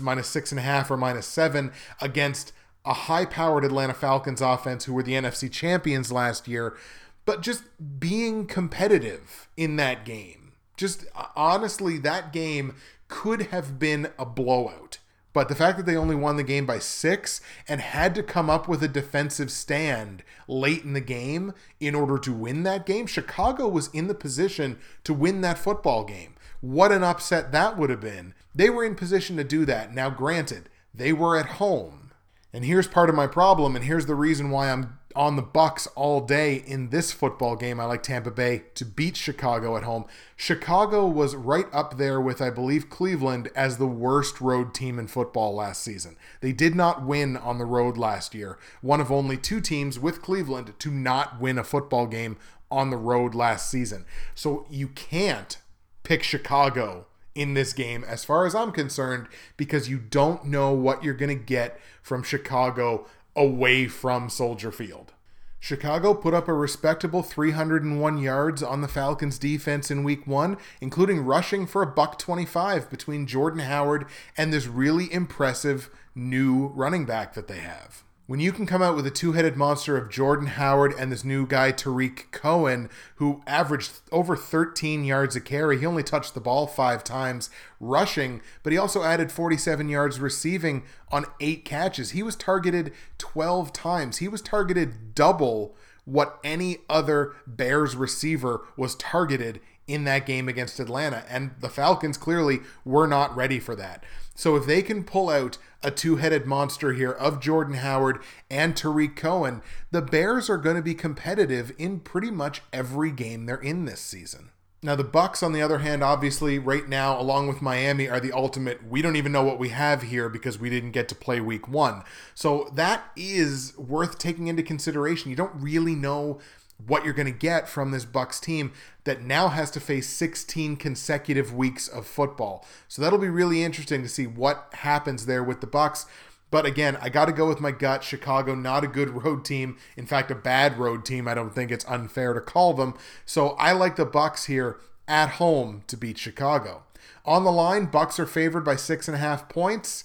[0.00, 2.52] minus six and a half or minus seven against
[2.84, 6.76] a high powered Atlanta Falcons offense who were the NFC champions last year,
[7.24, 7.64] but just
[7.98, 10.43] being competitive in that game.
[10.76, 12.74] Just uh, honestly, that game
[13.08, 14.98] could have been a blowout.
[15.32, 18.48] But the fact that they only won the game by six and had to come
[18.48, 23.06] up with a defensive stand late in the game in order to win that game,
[23.06, 26.36] Chicago was in the position to win that football game.
[26.60, 28.32] What an upset that would have been.
[28.54, 29.92] They were in position to do that.
[29.92, 32.12] Now, granted, they were at home.
[32.52, 35.86] And here's part of my problem, and here's the reason why I'm on the Bucks
[35.94, 37.78] all day in this football game.
[37.78, 40.04] I like Tampa Bay to beat Chicago at home.
[40.36, 45.06] Chicago was right up there with I believe Cleveland as the worst road team in
[45.06, 46.16] football last season.
[46.40, 48.58] They did not win on the road last year.
[48.80, 52.36] One of only two teams with Cleveland to not win a football game
[52.70, 54.04] on the road last season.
[54.34, 55.58] So you can't
[56.02, 61.02] pick Chicago in this game as far as I'm concerned because you don't know what
[61.02, 65.12] you're going to get from Chicago away from Soldier Field.
[65.58, 71.24] Chicago put up a respectable 301 yards on the Falcons defense in week 1, including
[71.24, 74.04] rushing for a buck 25 between Jordan Howard
[74.36, 78.96] and this really impressive new running back that they have when you can come out
[78.96, 83.92] with a two-headed monster of Jordan Howard and this new guy Tarik Cohen, who averaged
[84.10, 88.78] over 13 yards a carry, he only touched the ball five times rushing, but he
[88.78, 92.12] also added 47 yards receiving on eight catches.
[92.12, 94.18] He was targeted 12 times.
[94.18, 100.80] He was targeted double what any other Bears receiver was targeted in that game against
[100.80, 101.24] Atlanta.
[101.28, 104.02] And the Falcons clearly were not ready for that.
[104.34, 108.20] So if they can pull out a two headed monster here of Jordan Howard
[108.50, 113.46] and Tarik Cohen, the Bears are going to be competitive in pretty much every game
[113.46, 114.50] they're in this season.
[114.82, 118.32] Now the Bucks on the other hand obviously right now along with Miami are the
[118.32, 121.40] ultimate we don't even know what we have here because we didn't get to play
[121.40, 122.02] week 1.
[122.34, 125.30] So that is worth taking into consideration.
[125.30, 126.38] You don't really know
[126.84, 128.72] what you're going to get from this Bucks team
[129.04, 132.66] that now has to face 16 consecutive weeks of football.
[132.88, 136.06] So that'll be really interesting to see what happens there with the Bucks.
[136.50, 138.04] But again, I got to go with my gut.
[138.04, 139.76] Chicago, not a good road team.
[139.96, 141.26] In fact, a bad road team.
[141.26, 142.94] I don't think it's unfair to call them.
[143.24, 146.84] So I like the Bucks here at home to beat Chicago.
[147.24, 150.04] On the line, Bucks are favored by six and a half points.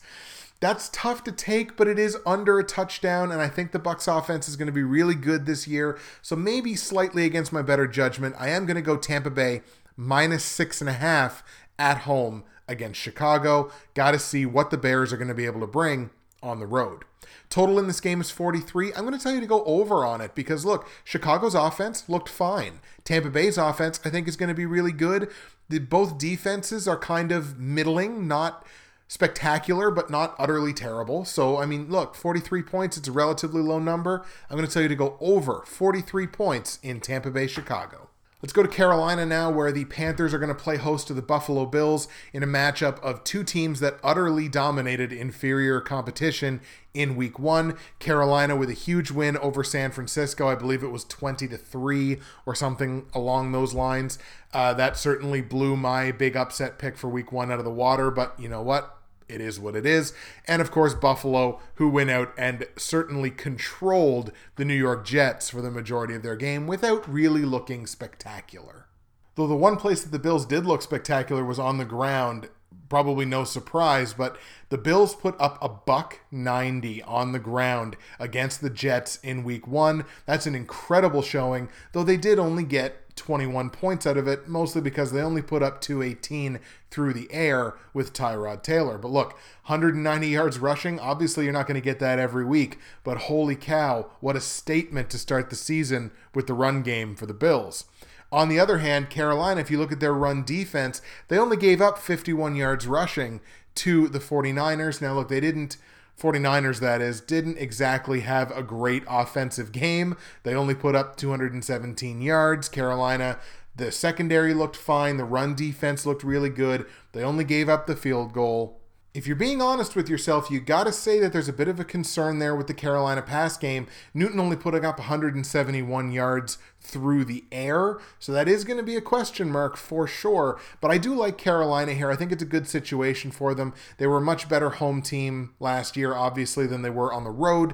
[0.59, 4.07] That's tough to take, but it is under a touchdown, and I think the Bucks
[4.07, 5.97] offense is going to be really good this year.
[6.21, 9.61] So maybe slightly against my better judgment, I am going to go Tampa Bay
[9.95, 11.43] minus six and a half
[11.77, 13.71] at home against Chicago.
[13.93, 16.09] Got to see what the Bears are going to be able to bring
[16.43, 17.03] on the road.
[17.49, 18.93] Total in this game is 43.
[18.93, 22.29] I'm going to tell you to go over on it because look, Chicago's offense looked
[22.29, 22.79] fine.
[23.03, 25.31] Tampa Bay's offense, I think, is going to be really good.
[25.69, 28.65] The, both defenses are kind of middling, not
[29.09, 31.25] spectacular, but not utterly terrible.
[31.25, 34.23] So, I mean, look, 43 points, it's a relatively low number.
[34.49, 38.09] I'm going to tell you to go over 43 points in Tampa Bay, Chicago.
[38.41, 41.21] Let's go to Carolina now, where the Panthers are going to play host to the
[41.21, 46.61] Buffalo Bills in a matchup of two teams that utterly dominated inferior competition
[46.93, 47.77] in week one.
[47.97, 50.47] Carolina with a huge win over San Francisco.
[50.47, 54.17] I believe it was 20 to 3 or something along those lines.
[54.53, 58.09] Uh, that certainly blew my big upset pick for week one out of the water,
[58.09, 58.98] but you know what?
[59.29, 60.13] It is what it is.
[60.47, 65.61] And of course, Buffalo, who went out and certainly controlled the New York Jets for
[65.61, 68.87] the majority of their game without really looking spectacular.
[69.35, 72.49] Though the one place that the Bills did look spectacular was on the ground,
[72.89, 74.37] probably no surprise, but
[74.69, 79.67] the Bills put up a buck 90 on the ground against the Jets in week
[79.67, 80.05] 1.
[80.25, 84.82] That's an incredible showing, though they did only get 21 points out of it, mostly
[84.82, 88.97] because they only put up 218 through the air with Tyrod Taylor.
[88.97, 89.34] But look,
[89.65, 94.10] 190 yards rushing, obviously you're not going to get that every week, but holy cow,
[94.19, 97.86] what a statement to start the season with the run game for the Bills.
[98.32, 101.82] On the other hand, Carolina, if you look at their run defense, they only gave
[101.82, 103.41] up 51 yards rushing
[103.75, 105.01] to the 49ers.
[105.01, 105.77] Now, look, they didn't
[106.19, 110.17] 49ers, that is, didn't exactly have a great offensive game.
[110.43, 112.69] They only put up 217 yards.
[112.69, 113.39] Carolina,
[113.75, 115.17] the secondary looked fine.
[115.17, 116.86] The run defense looked really good.
[117.13, 118.78] They only gave up the field goal
[119.11, 121.79] if you're being honest with yourself, you got to say that there's a bit of
[121.79, 123.87] a concern there with the Carolina pass game.
[124.13, 128.95] Newton only putting up 171 yards through the air, so that is going to be
[128.95, 130.59] a question mark for sure.
[130.79, 132.11] But I do like Carolina here.
[132.11, 133.73] I think it's a good situation for them.
[133.97, 137.31] They were a much better home team last year, obviously, than they were on the
[137.31, 137.73] road.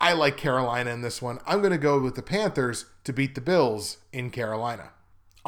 [0.00, 1.40] I like Carolina in this one.
[1.44, 4.90] I'm going to go with the Panthers to beat the Bills in Carolina.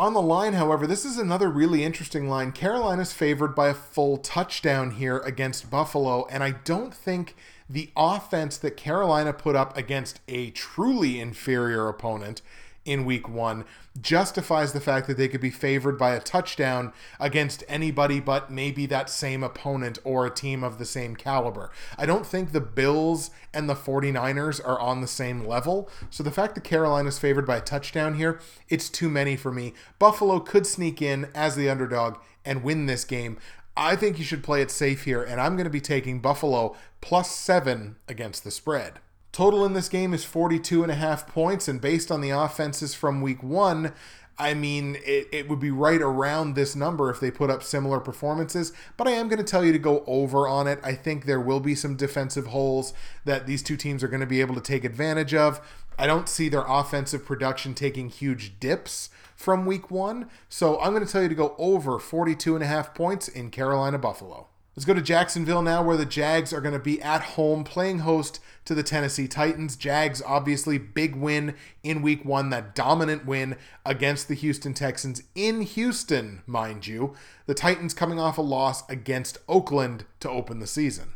[0.01, 2.53] On the line, however, this is another really interesting line.
[2.53, 7.37] Carolina's favored by a full touchdown here against Buffalo, and I don't think
[7.69, 12.41] the offense that Carolina put up against a truly inferior opponent
[12.85, 13.65] in week one
[14.01, 18.87] justifies the fact that they could be favored by a touchdown against anybody but maybe
[18.87, 21.71] that same opponent or a team of the same caliber.
[21.99, 25.91] I don't think the Bills and the 49ers are on the same level.
[26.09, 29.75] So the fact that Carolina's favored by a touchdown here, it's too many for me.
[29.99, 33.39] Buffalo could sneak in as the underdog and win this game.
[33.77, 36.77] I think you should play it safe here, and I'm going to be taking Buffalo
[37.01, 39.01] plus seven against the spread.
[39.33, 42.95] Total in this game is 42 and a half points, and based on the offenses
[42.95, 43.93] from week one,
[44.41, 48.01] I mean, it, it would be right around this number if they put up similar
[48.01, 50.81] performances, but I am going to tell you to go over on it.
[50.83, 54.27] I think there will be some defensive holes that these two teams are going to
[54.27, 55.61] be able to take advantage of.
[55.99, 61.05] I don't see their offensive production taking huge dips from week one, so I'm going
[61.05, 64.50] to tell you to go over 42 and a half points in Carolina Buffalo.
[64.81, 67.99] Let's go to Jacksonville now, where the Jags are going to be at home playing
[67.99, 69.77] host to the Tennessee Titans.
[69.77, 75.61] Jags, obviously, big win in week one, that dominant win against the Houston Texans in
[75.61, 77.15] Houston, mind you.
[77.45, 81.13] The Titans coming off a loss against Oakland to open the season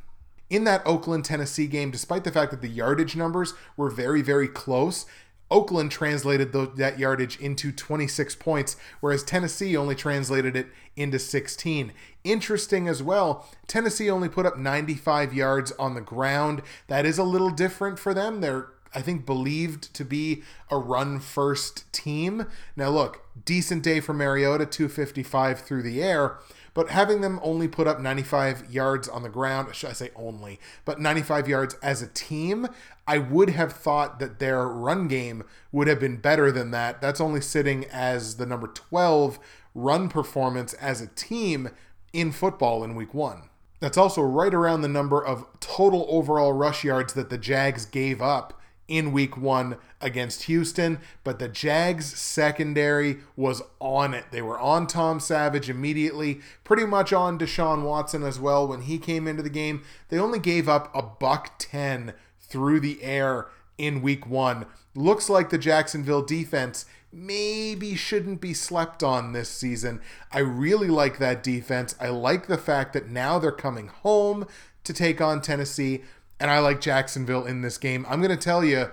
[0.51, 4.47] in that Oakland Tennessee game, despite the fact that the yardage numbers were very, very
[4.47, 5.07] close,
[5.55, 11.93] Oakland translated the, that yardage into 26 points, whereas Tennessee only translated it into 16.
[12.25, 16.61] Interesting as well, Tennessee only put up 95 yards on the ground.
[16.89, 18.41] That is a little different for them.
[18.41, 22.47] They're I think believed to be a run first team.
[22.77, 26.39] Now look, decent day for Mariota, 255 through the air,
[26.75, 30.61] but having them only put up 95 yards on the ground, should I say only,
[30.85, 32.67] but 95 yards as a team,
[33.07, 37.01] I would have thought that their run game would have been better than that.
[37.01, 39.39] That's only sitting as the number 12
[39.75, 41.71] run performance as a team
[42.13, 43.51] in football in week one.
[43.81, 48.23] That's also right around the number of total overall rush yards that the Jags gave
[48.23, 54.27] up in week one against Houston, but the Jags secondary was on it.
[54.31, 58.99] They were on Tom Savage immediately, pretty much on Deshaun Watson as well when he
[58.99, 59.83] came into the game.
[60.11, 64.67] They only gave up a buck 10 through the air in week one.
[64.95, 70.01] Looks like the Jacksonville defense maybe shouldn't be slept on this season.
[70.31, 71.95] I really like that defense.
[72.01, 74.47] I like the fact that now they're coming home
[74.83, 76.03] to take on Tennessee,
[76.39, 78.05] and I like Jacksonville in this game.
[78.09, 78.91] I'm going to tell you,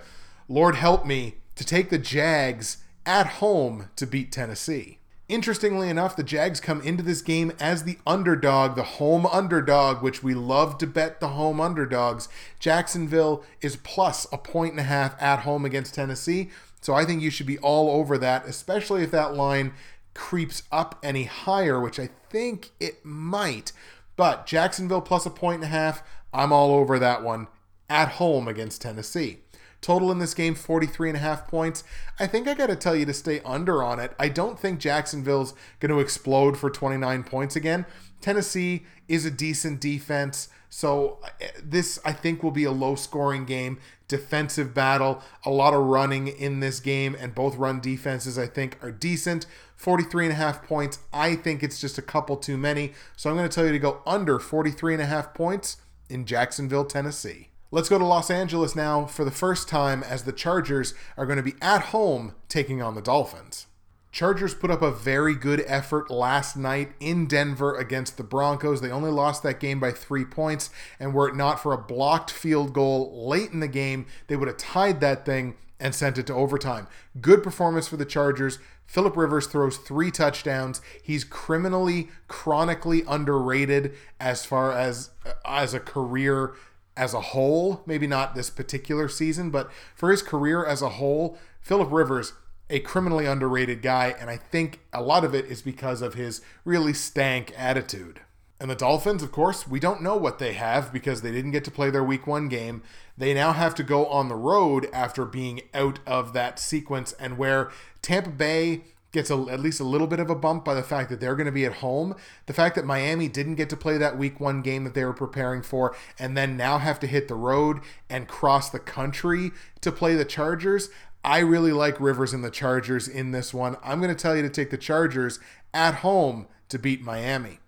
[0.52, 5.00] Lord help me, to take the Jags at home to beat Tennessee.
[5.30, 10.22] Interestingly enough, the Jags come into this game as the underdog, the home underdog, which
[10.22, 12.28] we love to bet the home underdogs.
[12.60, 16.50] Jacksonville is plus a point and a half at home against Tennessee.
[16.82, 19.72] So I think you should be all over that, especially if that line
[20.14, 23.72] creeps up any higher, which I think it might.
[24.18, 27.48] But Jacksonville plus a point and a half, I'm all over that one
[27.90, 29.40] at home against Tennessee.
[29.82, 31.84] Total in this game, 43 and a half points.
[32.20, 34.14] I think I got to tell you to stay under on it.
[34.20, 37.86] I don't think Jacksonville's going to explode for 29 points again.
[38.22, 40.50] Tennessee is a decent defense.
[40.70, 45.74] So uh, this I think will be a low scoring game, defensive battle, a lot
[45.74, 49.48] of running in this game and both run defenses I think are decent.
[49.76, 51.00] 43 and a half points.
[51.12, 52.94] I think it's just a couple too many.
[53.18, 56.26] So I'm going to tell you to go under 43 and a half points in
[56.26, 57.51] Jacksonville, Tennessee.
[57.74, 61.38] Let's go to Los Angeles now for the first time as the Chargers are going
[61.38, 63.68] to be at home taking on the Dolphins.
[64.12, 68.82] Chargers put up a very good effort last night in Denver against the Broncos.
[68.82, 72.30] They only lost that game by three points, and were it not for a blocked
[72.30, 76.28] field goal late in the game, they would have tied that thing and sent it
[76.28, 76.88] to overtime.
[77.22, 78.60] Good performance for the Chargers.
[78.86, 80.82] Philip Rivers throws three touchdowns.
[81.02, 86.54] He's criminally, chronically underrated as far as uh, as a career
[86.98, 91.38] as a whole, maybe not this particular season, but for his career as a whole,
[91.62, 92.34] Philip Rivers,
[92.70, 96.42] a criminally underrated guy, and I think a lot of it is because of his
[96.64, 98.22] really stank attitude.
[98.60, 101.66] And the Dolphins, of course, we don't know what they have because they didn't get
[101.66, 102.84] to play their week one game.
[103.18, 107.38] They now have to go on the road after being out of that sequence, and
[107.38, 107.72] where
[108.02, 111.10] Tampa Bay gets a, at least a little bit of a bump by the fact
[111.10, 112.16] that they're going to be at home.
[112.46, 115.14] The fact that Miami didn't get to play that week one game that they were
[115.14, 119.52] preparing for, and then now have to hit the road and cross the country
[119.82, 120.90] to play the Chargers.
[121.24, 123.78] I really like Rivers and the Chargers in this one.
[123.84, 125.40] I'm going to tell you to take the Chargers
[125.74, 127.60] at home to beat Miami.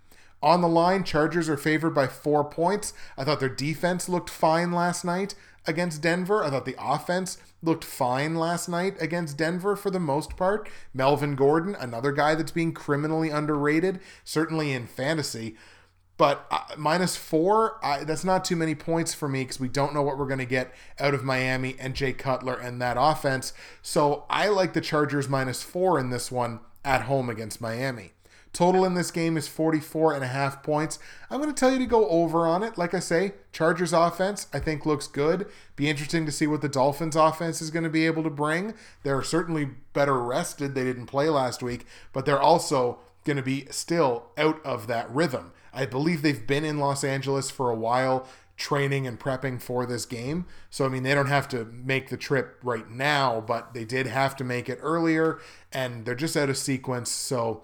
[0.41, 2.93] On the line, Chargers are favored by four points.
[3.17, 5.35] I thought their defense looked fine last night
[5.65, 6.43] against Denver.
[6.43, 10.69] I thought the offense looked fine last night against Denver for the most part.
[10.93, 15.55] Melvin Gordon, another guy that's being criminally underrated, certainly in fantasy.
[16.15, 19.93] But uh, minus four, I, that's not too many points for me because we don't
[19.93, 23.53] know what we're going to get out of Miami and Jay Cutler and that offense.
[23.81, 28.11] So I like the Chargers minus four in this one at home against Miami.
[28.53, 30.99] Total in this game is 44 and a half points.
[31.31, 32.77] I'm going to tell you to go over on it.
[32.77, 35.47] Like I say, Chargers offense, I think looks good.
[35.75, 38.75] Be interesting to see what the Dolphins offense is going to be able to bring.
[39.01, 40.75] They're certainly better rested.
[40.75, 45.09] They didn't play last week, but they're also going to be still out of that
[45.09, 45.51] rhythm.
[45.73, 50.05] I believe they've been in Los Angeles for a while training and prepping for this
[50.05, 50.45] game.
[50.69, 54.05] So, I mean, they don't have to make the trip right now, but they did
[54.05, 55.39] have to make it earlier,
[55.71, 57.09] and they're just out of sequence.
[57.09, 57.63] So,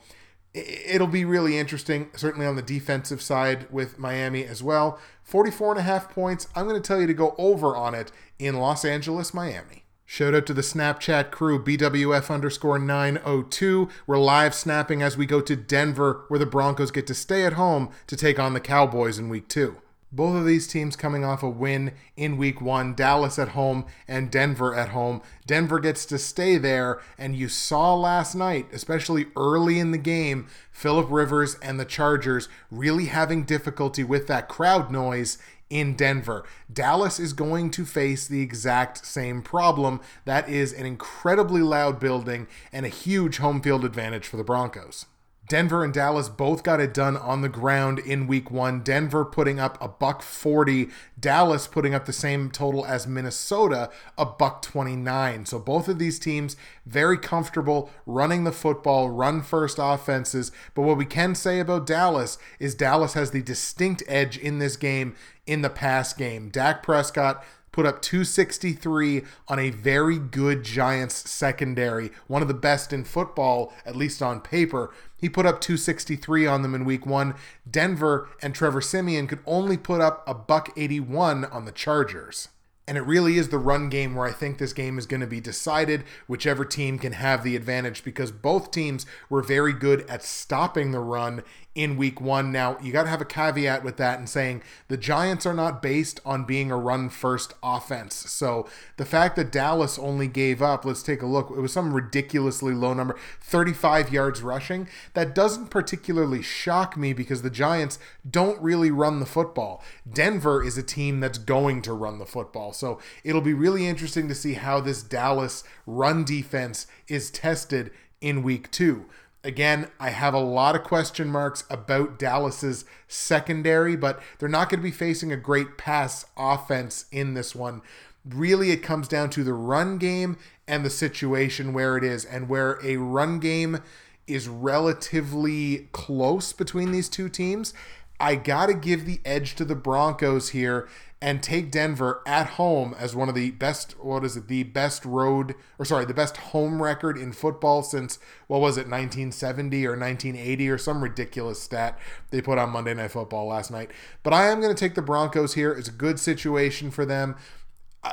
[0.54, 5.00] it'll be really interesting, certainly on the defensive side with Miami as well.
[5.24, 6.48] 44 and a half points.
[6.56, 9.86] I'm going to tell you to go over on it in Los Angeles, Miami.
[10.06, 13.90] Shout out to the Snapchat crew, BWF underscore 902.
[14.08, 17.54] We're live snapping as we go to Denver, where the Broncos get to stay at
[17.54, 19.78] home to take on the Cowboys in week two.
[20.12, 24.32] Both of these teams coming off a win in week one Dallas at home and
[24.32, 25.22] Denver at home.
[25.46, 30.48] Denver gets to stay there, and you saw last night, especially early in the game,
[30.72, 35.38] Philip Rivers and the Chargers really having difficulty with that crowd noise
[35.70, 36.44] in Denver.
[36.72, 40.02] Dallas is going to face the exact same problem.
[40.26, 45.06] That is an incredibly loud building and a huge home field advantage for the Broncos.
[45.50, 48.82] Denver and Dallas both got it done on the ground in week one.
[48.82, 50.90] Denver putting up a buck 40,
[51.20, 55.48] Dallas putting up the same total as Minnesota, a buck 29.
[55.48, 60.52] So both of these teams very comfortable running the football, run first offenses.
[60.76, 64.78] But what we can say about Dallas is Dallas has the distinct edge in this
[64.78, 65.16] game
[65.48, 66.50] in the pass game.
[66.50, 72.92] Dak Prescott put up 263 on a very good Giants secondary, one of the best
[72.94, 74.94] in football, at least on paper.
[75.18, 77.36] He put up 263 on them in week one.
[77.70, 82.50] Denver and Trevor Siemian could only put up a buck 81 on the Chargers.
[82.88, 85.28] And it really is the run game where I think this game is going to
[85.28, 90.24] be decided, whichever team can have the advantage, because both teams were very good at
[90.24, 91.44] stopping the run
[91.76, 92.52] in week one.
[92.52, 95.82] Now, you got to have a caveat with that and saying the Giants are not
[95.82, 98.16] based on being a run first offense.
[98.16, 98.68] So
[98.98, 102.74] the fact that Dallas only gave up, let's take a look, it was some ridiculously
[102.74, 104.88] low number 35 yards rushing.
[105.14, 108.00] That doesn't particularly shock me because the Giants
[108.30, 109.84] don't really run the football.
[110.12, 112.74] Denver is a team that's going to run the football.
[112.74, 117.92] So it'll be really interesting to see how this Dallas run defense is tested
[118.22, 119.06] in week two.
[119.44, 124.80] Again, I have a lot of question marks about Dallas's secondary, but they're not going
[124.80, 127.82] to be facing a great pass offense in this one.
[128.26, 130.38] Really, it comes down to the run game
[130.68, 133.80] and the situation where it is, and where a run game
[134.28, 137.74] is relatively close between these two teams.
[138.20, 140.90] I got to give the edge to the Broncos here
[141.22, 145.04] and take Denver at home as one of the best, what is it, the best
[145.04, 149.98] road, or sorry, the best home record in football since, what was it, 1970 or
[149.98, 152.00] 1980 or some ridiculous stat
[152.32, 153.92] they put on Monday Night Football last night.
[154.24, 155.74] But I am going to take the Broncos here.
[155.74, 157.36] It's a good situation for them.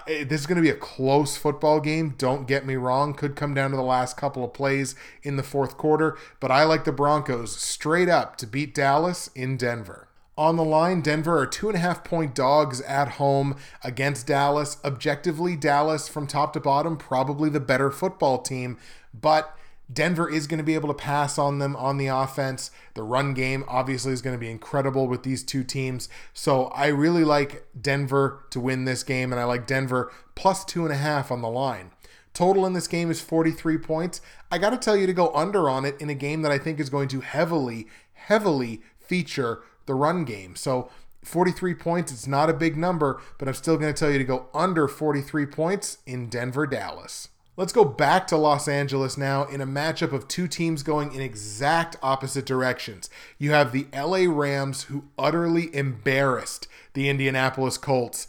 [0.08, 2.16] Eh, this is going to be a close football game.
[2.18, 3.14] Don't get me wrong.
[3.14, 6.18] Could come down to the last couple of plays in the fourth quarter.
[6.40, 10.08] But I like the Broncos straight up to beat Dallas in Denver.
[10.38, 14.76] On the line, Denver are two and a half point dogs at home against Dallas.
[14.84, 18.76] Objectively, Dallas from top to bottom, probably the better football team,
[19.18, 19.56] but
[19.90, 22.70] Denver is going to be able to pass on them on the offense.
[22.94, 26.08] The run game obviously is going to be incredible with these two teams.
[26.34, 30.84] So I really like Denver to win this game, and I like Denver plus two
[30.84, 31.92] and a half on the line.
[32.34, 34.20] Total in this game is 43 points.
[34.50, 36.58] I got to tell you to go under on it in a game that I
[36.58, 40.56] think is going to heavily, heavily feature the run game.
[40.56, 40.90] So
[41.22, 44.24] 43 points, it's not a big number, but I'm still going to tell you to
[44.24, 47.28] go under 43 points in Denver, Dallas.
[47.56, 51.22] Let's go back to Los Angeles now in a matchup of two teams going in
[51.22, 53.08] exact opposite directions.
[53.38, 58.28] You have the LA Rams, who utterly embarrassed the Indianapolis Colts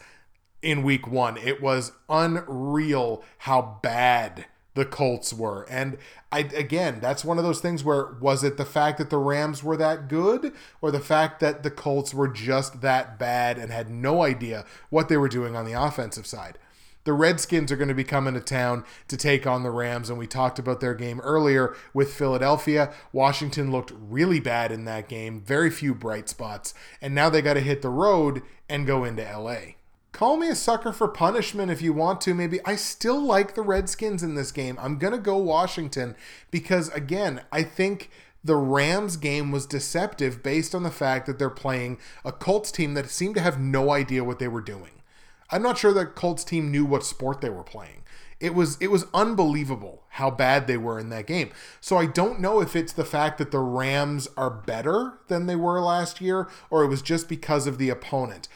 [0.61, 1.37] in week one.
[1.37, 4.45] It was unreal how bad
[4.77, 5.65] the Colts were.
[5.69, 5.97] And
[6.31, 9.63] I again, that's one of those things where was it the fact that the Rams
[9.63, 13.89] were that good or the fact that the Colts were just that bad and had
[13.89, 16.59] no idea what they were doing on the offensive side?
[17.05, 20.19] The Redskins are going to be coming to town to take on the Rams, and
[20.19, 22.93] we talked about their game earlier with Philadelphia.
[23.11, 27.53] Washington looked really bad in that game, very few bright spots, and now they got
[27.53, 29.76] to hit the road and go into LA.
[30.17, 32.33] Call me a sucker for punishment if you want to.
[32.33, 34.75] Maybe I still like the Redskins in this game.
[34.81, 36.15] I'm going to go Washington
[36.49, 38.09] because, again, I think
[38.43, 42.95] the Rams game was deceptive based on the fact that they're playing a Colts team
[42.95, 45.03] that seemed to have no idea what they were doing.
[45.51, 48.01] I'm not sure that Colts team knew what sport they were playing.
[48.39, 51.51] It was it was unbelievable how bad they were in that game.
[51.79, 55.55] So I don't know if it's the fact that the Rams are better than they
[55.55, 58.47] were last year or it was just because of the opponent.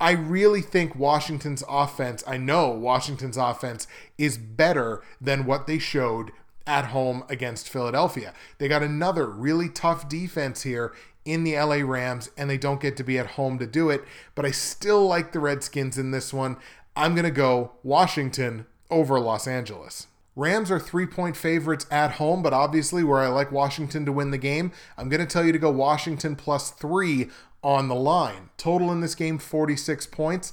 [0.00, 3.86] I really think Washington's offense, I know Washington's offense
[4.18, 6.32] is better than what they showed
[6.66, 8.34] at home against Philadelphia.
[8.58, 10.92] They got another really tough defense here
[11.24, 14.04] in the LA Rams, and they don't get to be at home to do it.
[14.34, 16.56] But I still like the Redskins in this one.
[16.94, 20.06] I'm going to go Washington over Los Angeles.
[20.36, 24.30] Rams are three point favorites at home, but obviously, where I like Washington to win
[24.30, 27.30] the game, I'm going to tell you to go Washington plus three
[27.62, 28.50] on the line.
[28.58, 30.52] Total in this game 46 points.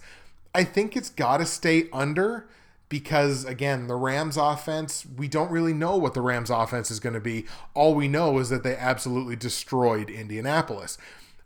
[0.56, 2.48] I think it's got to stay under
[2.88, 7.14] because again, the Rams offense, we don't really know what the Rams offense is going
[7.14, 7.46] to be.
[7.74, 10.98] All we know is that they absolutely destroyed Indianapolis.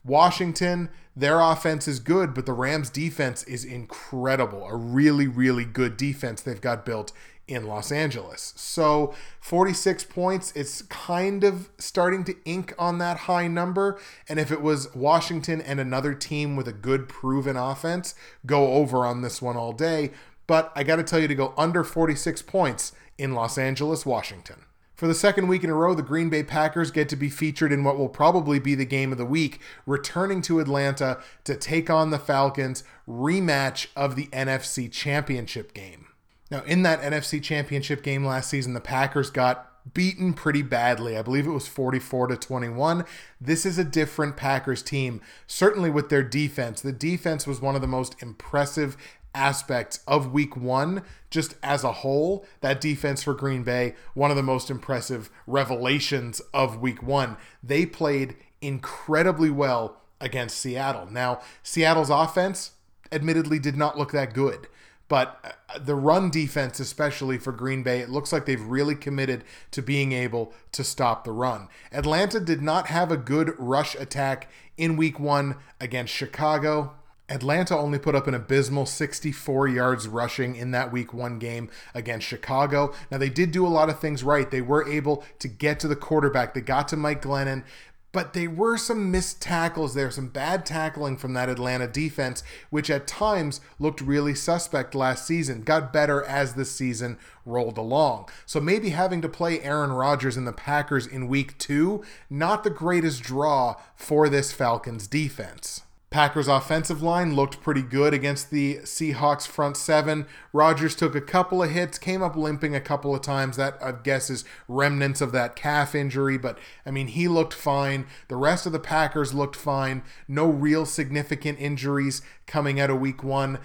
[0.03, 4.65] Washington, their offense is good, but the Rams defense is incredible.
[4.67, 7.11] A really, really good defense they've got built
[7.47, 8.53] in Los Angeles.
[8.55, 13.99] So 46 points, it's kind of starting to ink on that high number.
[14.27, 19.05] And if it was Washington and another team with a good proven offense, go over
[19.05, 20.11] on this one all day
[20.47, 24.63] but I got to tell you to go under 46 points in Los Angeles, Washington.
[24.95, 27.71] For the second week in a row, the Green Bay Packers get to be featured
[27.71, 31.89] in what will probably be the game of the week, returning to Atlanta to take
[31.89, 36.06] on the Falcons, rematch of the NFC Championship game.
[36.49, 41.17] Now, in that NFC Championship game last season, the Packers got beaten pretty badly.
[41.17, 43.05] I believe it was 44 to 21.
[43.39, 46.81] This is a different Packers team, certainly with their defense.
[46.81, 48.97] The defense was one of the most impressive
[49.35, 54.37] aspects of week one, just as a whole, that defense for Green Bay, one of
[54.37, 57.37] the most impressive revelations of week one.
[57.61, 61.07] They played incredibly well against Seattle.
[61.11, 62.71] Now, Seattle's offense
[63.11, 64.67] admittedly did not look that good.
[65.07, 69.43] But uh, the run defense, especially for Green Bay, it looks like they've really committed
[69.71, 71.69] to being able to stop the run.
[71.91, 76.93] Atlanta did not have a good rush attack in week one against Chicago.
[77.29, 82.25] Atlanta only put up an abysmal 64 yards rushing in that week one game against
[82.25, 82.93] Chicago.
[83.11, 84.49] Now, they did do a lot of things right.
[84.49, 87.63] They were able to get to the quarterback, they got to Mike Glennon,
[88.11, 92.89] but there were some missed tackles there, some bad tackling from that Atlanta defense, which
[92.89, 98.29] at times looked really suspect last season, got better as the season rolled along.
[98.45, 102.69] So maybe having to play Aaron Rodgers and the Packers in week two, not the
[102.69, 105.81] greatest draw for this Falcons defense.
[106.09, 110.25] Packers offensive line looked pretty good against the Seahawks front seven.
[110.53, 113.57] Rodgers took a couple of hits, came up limping a couple of times.
[113.57, 118.07] That I guess is remnants of that calf injury, but I mean he looked fine.
[118.29, 120.01] The rest of the Packers looked fine.
[120.29, 123.59] No real significant injuries coming out of week one.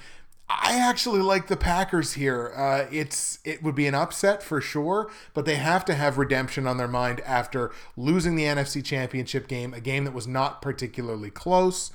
[0.51, 2.53] I actually like the Packers here.
[2.57, 6.66] Uh, it's it would be an upset for sure, but they have to have redemption
[6.66, 11.30] on their mind after losing the NFC Championship game, a game that was not particularly
[11.30, 11.93] close.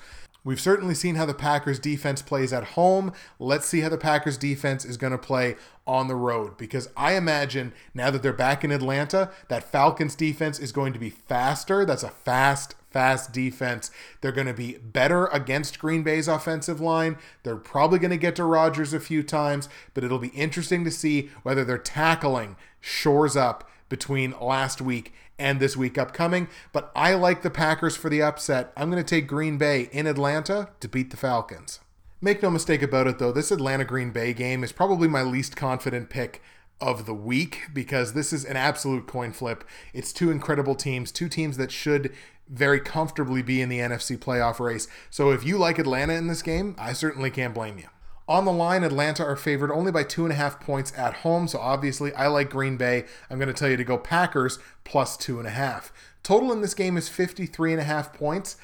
[0.48, 3.12] We've certainly seen how the Packers defense plays at home.
[3.38, 7.16] Let's see how the Packers defense is going to play on the road because I
[7.16, 11.84] imagine now that they're back in Atlanta, that Falcons defense is going to be faster.
[11.84, 13.92] That's a fast, fast defense.
[14.22, 17.18] They're going to be better against Green Bay's offensive line.
[17.44, 20.92] They're probably going to get to Rodgers a few times, but it'll be interesting to
[20.92, 26.48] see whether their tackling shores up between last week and this week upcoming.
[26.72, 28.72] But I like the Packers for the upset.
[28.76, 31.80] I'm going to take Green Bay in Atlanta to beat the Falcons.
[32.20, 35.56] Make no mistake about it, though, this Atlanta Green Bay game is probably my least
[35.56, 36.42] confident pick
[36.82, 39.64] of the week because this is an absolute coin flip.
[39.94, 42.14] It's two incredible teams, two teams that should
[42.50, 44.88] very comfortably be in the NFC playoff race.
[45.10, 47.88] So if you like Atlanta in this game, I certainly can't blame you.
[48.28, 51.48] On the line, Atlanta are favored only by two and a half points at home.
[51.48, 53.06] So obviously, I like Green Bay.
[53.30, 55.94] I'm going to tell you to go Packers plus two and a half.
[56.24, 58.58] Total in this game is 53 and a half points.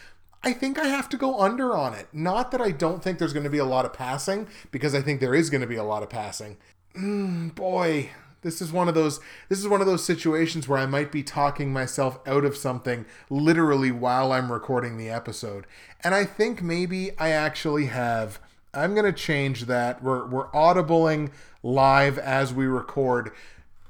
[0.44, 2.08] I think I have to go under on it.
[2.12, 5.02] Not that I don't think there's going to be a lot of passing, because I
[5.02, 6.58] think there is going to be a lot of passing.
[6.98, 8.10] Mm, boy,
[8.42, 11.24] this is one of those this is one of those situations where I might be
[11.24, 15.66] talking myself out of something literally while I'm recording the episode.
[16.04, 18.40] And I think maybe I actually have
[18.74, 20.04] I'm going to change that.
[20.04, 23.32] We're, we're audibling live as we record.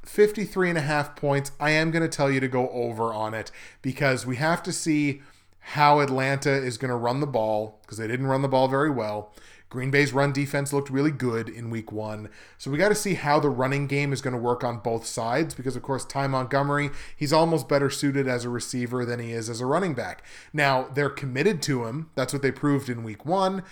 [0.03, 1.51] 53 and a half points.
[1.59, 4.73] I am going to tell you to go over on it because we have to
[4.73, 5.21] see
[5.59, 8.89] how Atlanta is going to run the ball because they didn't run the ball very
[8.89, 9.33] well.
[9.69, 12.29] Green Bay's run defense looked really good in week one.
[12.59, 15.03] So we got to see how the running game is going to work on both
[15.03, 19.31] sides because, of course, Ty Montgomery, he's almost better suited as a receiver than he
[19.31, 20.23] is as a running back.
[20.51, 22.11] Now, they're committed to him.
[22.13, 23.63] That's what they proved in week one.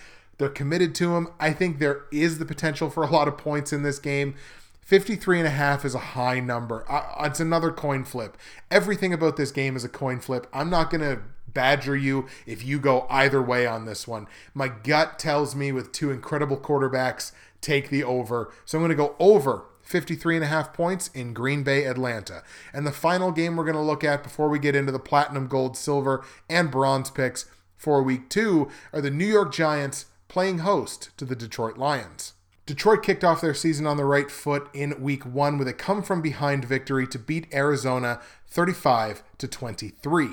[0.42, 1.28] They're committed to him.
[1.39, 4.34] I think there is the potential for a lot of points in this game.
[4.82, 6.84] 53 and a half is a high number.
[7.20, 8.36] it's another coin flip.
[8.72, 10.48] Everything about this game is a coin flip.
[10.52, 14.26] I'm not going to badger you if you go either way on this one.
[14.56, 18.52] My gut tells me with two incredible quarterbacks, take the over.
[18.66, 22.42] So I'm going to go over 53 and a half points in Green Bay, Atlanta.
[22.74, 25.46] And the final game we're going to look at before we get into the platinum,
[25.46, 27.46] gold, silver, and bronze picks
[27.78, 32.36] for week two are the New York Giants playing host to the Detroit Lions.
[32.66, 36.02] Detroit kicked off their season on the right foot in week one with a come
[36.02, 40.30] from behind victory to beat Arizona 35 to 23.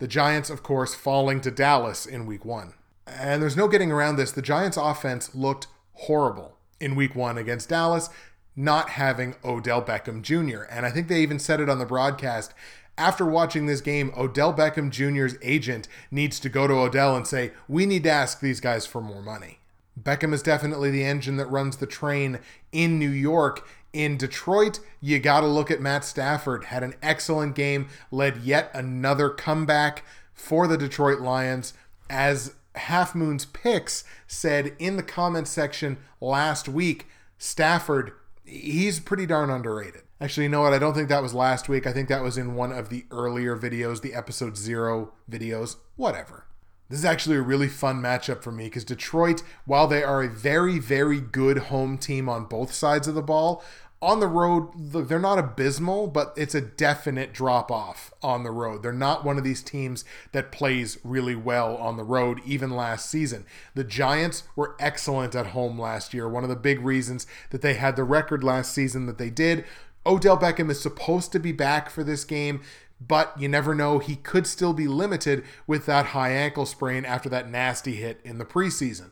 [0.00, 2.74] The Giants, of course, falling to Dallas in week one.
[3.06, 4.32] And there's no getting around this.
[4.32, 8.10] The Giants' offense looked horrible in week one against Dallas,
[8.54, 10.64] not having Odell Beckham Jr.
[10.64, 12.52] And I think they even said it on the broadcast.
[12.98, 17.52] After watching this game, Odell Beckham Jr.'s agent needs to go to Odell and say,
[17.68, 19.60] We need to ask these guys for more money.
[19.98, 22.40] Beckham is definitely the engine that runs the train
[22.72, 26.64] in New York, in Detroit, you got to look at Matt Stafford.
[26.64, 31.72] Had an excellent game, led yet another comeback for the Detroit Lions.
[32.10, 37.06] As Half Moon's Picks said in the comment section last week,
[37.38, 38.12] Stafford,
[38.44, 40.02] he's pretty darn underrated.
[40.20, 40.72] Actually, you know what?
[40.74, 41.86] I don't think that was last week.
[41.86, 45.76] I think that was in one of the earlier videos, the episode zero videos.
[45.94, 46.44] Whatever.
[46.88, 50.28] This is actually a really fun matchup for me because Detroit, while they are a
[50.28, 53.62] very, very good home team on both sides of the ball,
[54.00, 58.82] on the road, they're not abysmal, but it's a definite drop off on the road.
[58.82, 63.10] They're not one of these teams that plays really well on the road, even last
[63.10, 63.44] season.
[63.74, 66.28] The Giants were excellent at home last year.
[66.28, 69.64] One of the big reasons that they had the record last season that they did.
[70.06, 72.60] Odell Beckham is supposed to be back for this game
[73.00, 73.98] but you never know.
[73.98, 78.38] He could still be limited with that high ankle sprain after that nasty hit in
[78.38, 79.10] the preseason.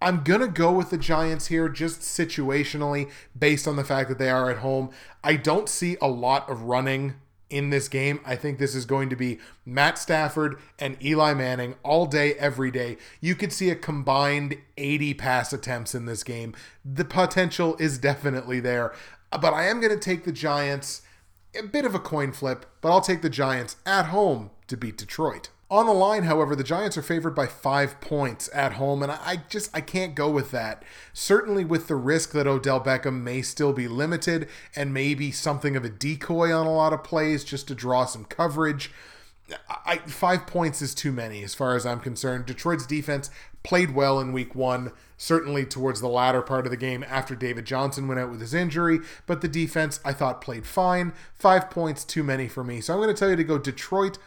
[0.00, 3.08] I'm going to go with the Giants here just situationally
[3.38, 4.90] based on the fact that they are at home.
[5.22, 7.14] I don't see a lot of running
[7.48, 8.18] in this game.
[8.24, 12.72] I think this is going to be Matt Stafford and Eli Manning all day, every
[12.72, 12.96] day.
[13.20, 16.52] You could see a combined 80 pass attempts in this game.
[16.84, 18.92] The potential is definitely there.
[19.40, 21.02] But I am going to take the Giants
[21.58, 24.96] a bit of a coin flip, but I'll take the Giants at home to beat
[24.96, 25.50] Detroit.
[25.72, 29.44] On the line, however, the Giants are favored by five points at home, and I
[29.48, 30.82] just I can't go with that.
[31.14, 35.82] Certainly, with the risk that Odell Beckham may still be limited and maybe something of
[35.82, 38.90] a decoy on a lot of plays just to draw some coverage.
[39.68, 42.46] I, five points is too many as far as I'm concerned.
[42.46, 43.30] Detroit's defense
[43.62, 47.64] played well in week one, certainly towards the latter part of the game after David
[47.64, 51.12] Johnson went out with his injury, but the defense I thought played fine.
[51.34, 52.80] Five points too many for me.
[52.80, 54.18] So I'm going to tell you to go Detroit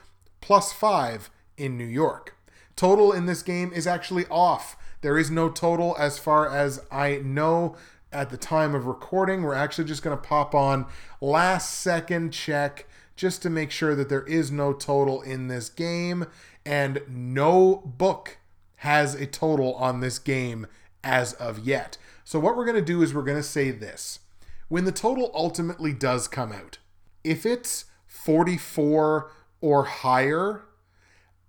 [0.41, 2.35] plus five in New York.
[2.75, 4.77] Total in this game is actually off.
[5.01, 7.75] There is no total as far as I know
[8.11, 9.43] at the time of recording.
[9.43, 10.85] We're actually just going to pop on
[11.21, 16.25] last second check just to make sure that there is no total in this game
[16.65, 18.37] and no book
[18.77, 20.67] has a total on this game
[21.03, 21.97] as of yet.
[22.23, 24.19] So, what we're going to do is we're going to say this.
[24.67, 26.79] When the total ultimately does come out,
[27.23, 30.63] if it's 44 or higher,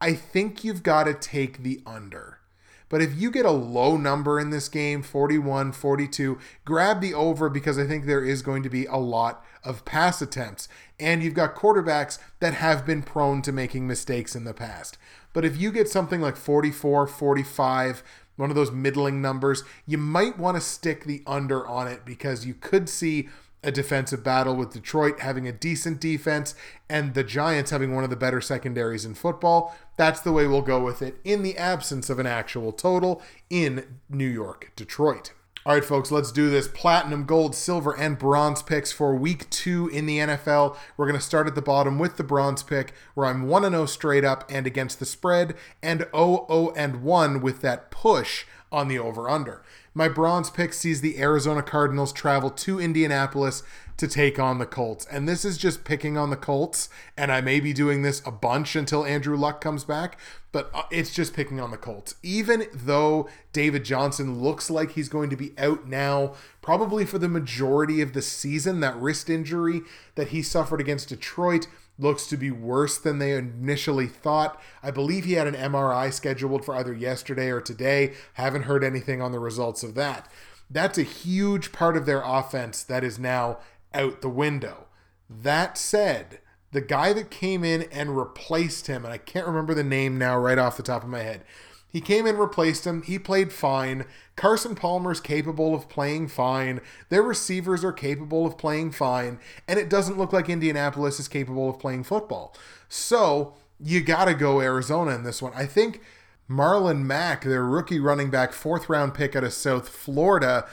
[0.00, 2.40] I think you've got to take the under.
[2.88, 7.48] But if you get a low number in this game, 41, 42, grab the over
[7.48, 10.68] because I think there is going to be a lot of pass attempts.
[11.00, 14.98] And you've got quarterbacks that have been prone to making mistakes in the past.
[15.32, 18.02] But if you get something like 44, 45,
[18.36, 22.46] one of those middling numbers, you might want to stick the under on it because
[22.46, 23.28] you could see
[23.66, 26.54] a defensive battle with Detroit having a decent defense
[26.88, 29.76] and the Giants having one of the better secondaries in football.
[29.96, 33.98] That's the way we'll go with it in the absence of an actual total in
[34.08, 35.32] New York, Detroit.
[35.66, 36.68] All right, folks, let's do this.
[36.68, 40.76] Platinum, gold, silver, and bronze picks for week two in the NFL.
[40.96, 43.86] We're going to start at the bottom with the bronze pick, where I'm 1 0
[43.86, 48.86] straight up and against the spread, and 0 0 and 1 with that push on
[48.86, 49.64] the over under.
[49.96, 53.62] My bronze pick sees the Arizona Cardinals travel to Indianapolis
[53.96, 55.06] to take on the Colts.
[55.10, 56.90] And this is just picking on the Colts.
[57.16, 60.18] And I may be doing this a bunch until Andrew Luck comes back,
[60.52, 62.16] but uh, it's just picking on the Colts.
[62.22, 67.26] Even though David Johnson looks like he's going to be out now, probably for the
[67.26, 69.80] majority of the season, that wrist injury
[70.14, 71.68] that he suffered against Detroit
[71.98, 74.60] looks to be worse than they initially thought.
[74.82, 78.14] I believe he had an MRI scheduled for either yesterday or today.
[78.34, 80.30] Haven't heard anything on the results of that.
[80.70, 83.58] That's a huge part of their offense that is now
[83.94, 84.86] out the window.
[85.30, 86.40] That said,
[86.72, 90.36] the guy that came in and replaced him, and I can't remember the name now
[90.36, 91.42] right off the top of my head.
[91.88, 93.02] He came in, replaced him.
[93.02, 94.04] He played fine.
[94.36, 96.80] Carson Palmer's capable of playing fine.
[97.08, 99.38] Their receivers are capable of playing fine.
[99.66, 102.54] And it doesn't look like Indianapolis is capable of playing football.
[102.88, 105.52] So you got to go Arizona in this one.
[105.54, 106.02] I think
[106.50, 110.66] Marlon Mack, their rookie running back, fourth round pick out of South Florida,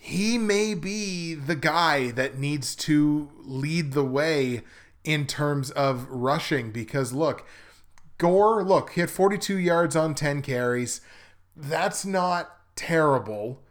[0.00, 4.62] he may be the guy that needs to lead the way
[5.04, 7.46] in terms of rushing because look,
[8.18, 11.00] Gore, look, he had 42 yards on 10 carries.
[11.56, 13.62] That's not terrible.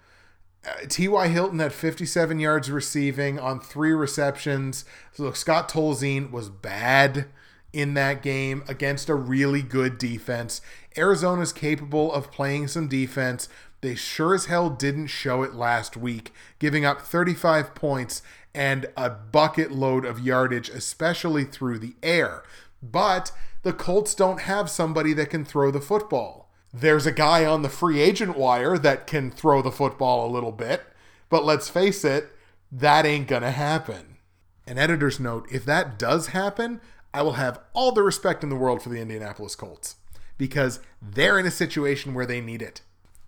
[0.65, 1.27] Uh, T.Y.
[1.27, 4.85] Hilton had 57 yards receiving on three receptions.
[5.13, 7.25] So look, Scott Tolzien was bad
[7.73, 10.61] in that game against a really good defense.
[10.97, 13.47] Arizona's capable of playing some defense.
[13.81, 18.21] They sure as hell didn't show it last week, giving up 35 points
[18.53, 22.43] and a bucket load of yardage, especially through the air.
[22.83, 23.31] But
[23.63, 26.40] the Colts don't have somebody that can throw the football.
[26.73, 30.53] There's a guy on the free agent wire that can throw the football a little
[30.53, 30.83] bit,
[31.29, 32.31] but let's face it,
[32.71, 34.17] that ain't gonna happen.
[34.65, 36.79] An editor's note if that does happen,
[37.13, 39.95] I will have all the respect in the world for the Indianapolis Colts
[40.37, 42.81] because they're in a situation where they need it.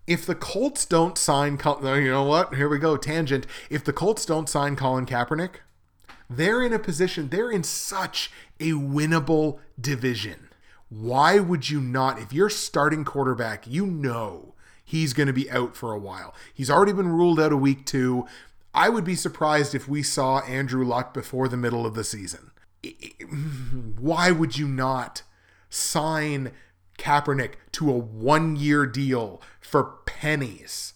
[0.06, 2.54] If the Colts don't sign, uh, you know what?
[2.54, 3.46] Here we go, tangent.
[3.70, 5.56] If the Colts don't sign Colin Kaepernick,
[6.28, 10.48] they're in a position, they're in such a winnable division.
[10.88, 14.54] Why would you not, if you're starting quarterback, you know
[14.84, 16.34] he's going to be out for a while.
[16.52, 18.26] He's already been ruled out a week two.
[18.74, 22.50] I would be surprised if we saw Andrew Luck before the middle of the season.
[23.98, 25.22] Why would you not
[25.70, 26.52] sign
[26.98, 30.94] Kaepernick to a one year deal for pennies?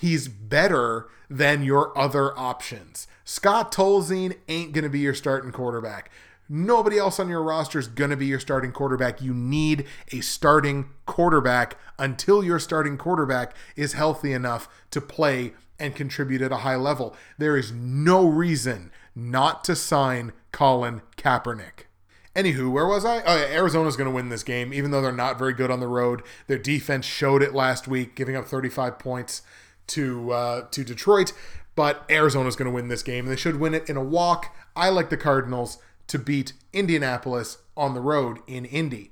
[0.00, 3.06] He's better than your other options.
[3.24, 6.10] Scott Tolzien ain't going to be your starting quarterback.
[6.48, 9.20] Nobody else on your roster is going to be your starting quarterback.
[9.20, 15.94] You need a starting quarterback until your starting quarterback is healthy enough to play and
[15.94, 17.16] contribute at a high level.
[17.38, 21.86] There is no reason not to sign Colin Kaepernick.
[22.34, 23.22] Anywho, where was I?
[23.22, 25.80] Oh, yeah, Arizona's going to win this game, even though they're not very good on
[25.80, 26.22] the road.
[26.48, 29.40] Their defense showed it last week, giving up 35 points
[29.88, 31.32] to uh, to Detroit.
[31.74, 34.54] But Arizona's going to win this game, they should win it in a walk.
[34.74, 35.78] I like the Cardinals
[36.08, 39.10] to beat Indianapolis on the road in Indy.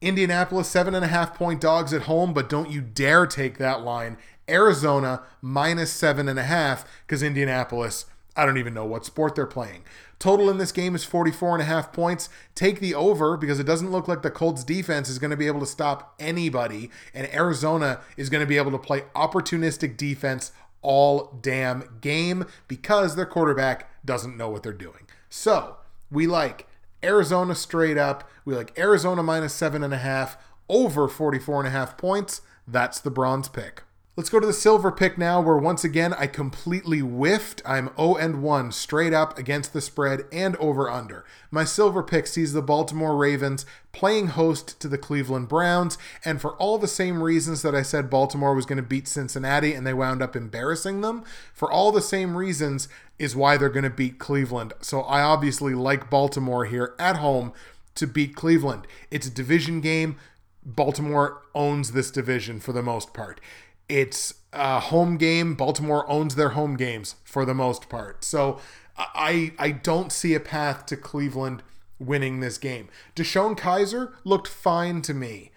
[0.00, 3.82] Indianapolis, seven and a half point dogs at home, but don't you dare take that
[3.82, 4.18] line.
[4.48, 8.04] Arizona, minus seven and a half, because Indianapolis,
[8.36, 9.82] I don't even know what sport they're playing.
[10.18, 12.28] Total in this game is 44 and a half points.
[12.54, 15.46] Take the over because it doesn't look like the Colts defense is going to be
[15.46, 20.52] able to stop anybody, and Arizona is going to be able to play opportunistic defense
[20.82, 25.06] all damn game because their quarterback doesn't know what they're doing.
[25.28, 25.78] So,
[26.10, 26.66] we like
[27.02, 28.28] Arizona straight up.
[28.44, 30.36] We like Arizona minus seven and a half
[30.68, 32.40] over 44 and a half points.
[32.66, 33.82] That's the bronze pick.
[34.16, 37.60] Let's go to the silver pick now, where once again I completely whiffed.
[37.66, 41.26] I'm 0 and 1 straight up against the spread and over under.
[41.50, 46.56] My silver pick sees the Baltimore Ravens playing host to the Cleveland Browns, and for
[46.56, 49.92] all the same reasons that I said Baltimore was going to beat Cincinnati and they
[49.92, 52.88] wound up embarrassing them, for all the same reasons
[53.18, 54.72] is why they're going to beat Cleveland.
[54.80, 57.52] So I obviously like Baltimore here at home
[57.96, 58.86] to beat Cleveland.
[59.10, 60.16] It's a division game.
[60.64, 63.40] Baltimore owns this division for the most part.
[63.88, 65.54] It's a home game.
[65.54, 68.24] Baltimore owns their home games for the most part.
[68.24, 68.58] So
[68.96, 71.62] I I don't see a path to Cleveland
[71.98, 72.88] winning this game.
[73.14, 75.50] DeShone Kizer looked fine to me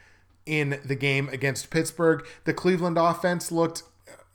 [0.45, 2.25] in the game against Pittsburgh.
[2.45, 3.83] The Cleveland offense looked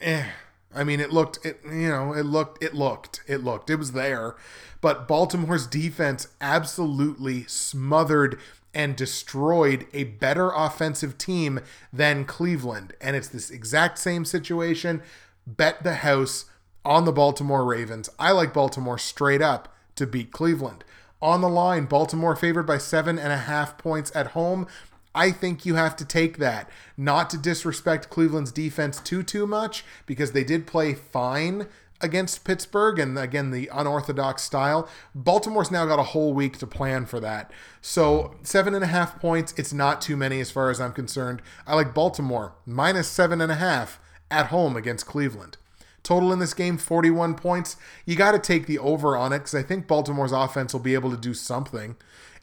[0.01, 0.27] eh.
[0.75, 3.71] I mean, it looked it you know, it looked it looked it looked.
[3.71, 4.35] It was there.
[4.81, 8.39] But Baltimore's defense absolutely smothered
[8.75, 11.61] and destroyed a better offensive team
[11.93, 12.95] than Cleveland.
[13.01, 15.03] And it's this exact same situation.
[15.47, 16.47] Bet the house
[16.85, 18.11] on the Baltimore Ravens.
[18.19, 20.85] I like Baltimore straight up to beat Cleveland.
[21.23, 24.67] On the line, Baltimore favored by seven and a half points at home.
[25.15, 26.69] I think you have to take that.
[26.97, 31.69] Not to disrespect Cleveland's defense too too much because they did play fine
[32.05, 34.89] against Pittsburgh and again the unorthodox style.
[35.15, 37.51] Baltimore's now got a whole week to plan for that.
[37.81, 41.43] So seven and a half points, it's not too many as far as I'm concerned.
[41.67, 43.99] I like Baltimore minus seven and a half
[44.31, 45.57] at home against Cleveland.
[46.03, 47.77] Total in this game 41 points.
[48.05, 50.95] You got to take the over on it because I think Baltimore's offense will be
[50.95, 51.97] able to do something.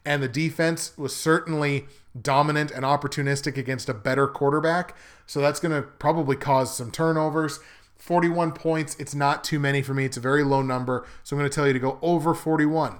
[0.04, 1.86] and the defense was certainly
[2.20, 4.96] dominant and opportunistic against a better quarterback.
[5.26, 7.60] So that's going to probably cause some turnovers.
[8.02, 10.04] 41 points, it's not too many for me.
[10.04, 11.06] It's a very low number.
[11.22, 12.98] So I'm going to tell you to go over 41.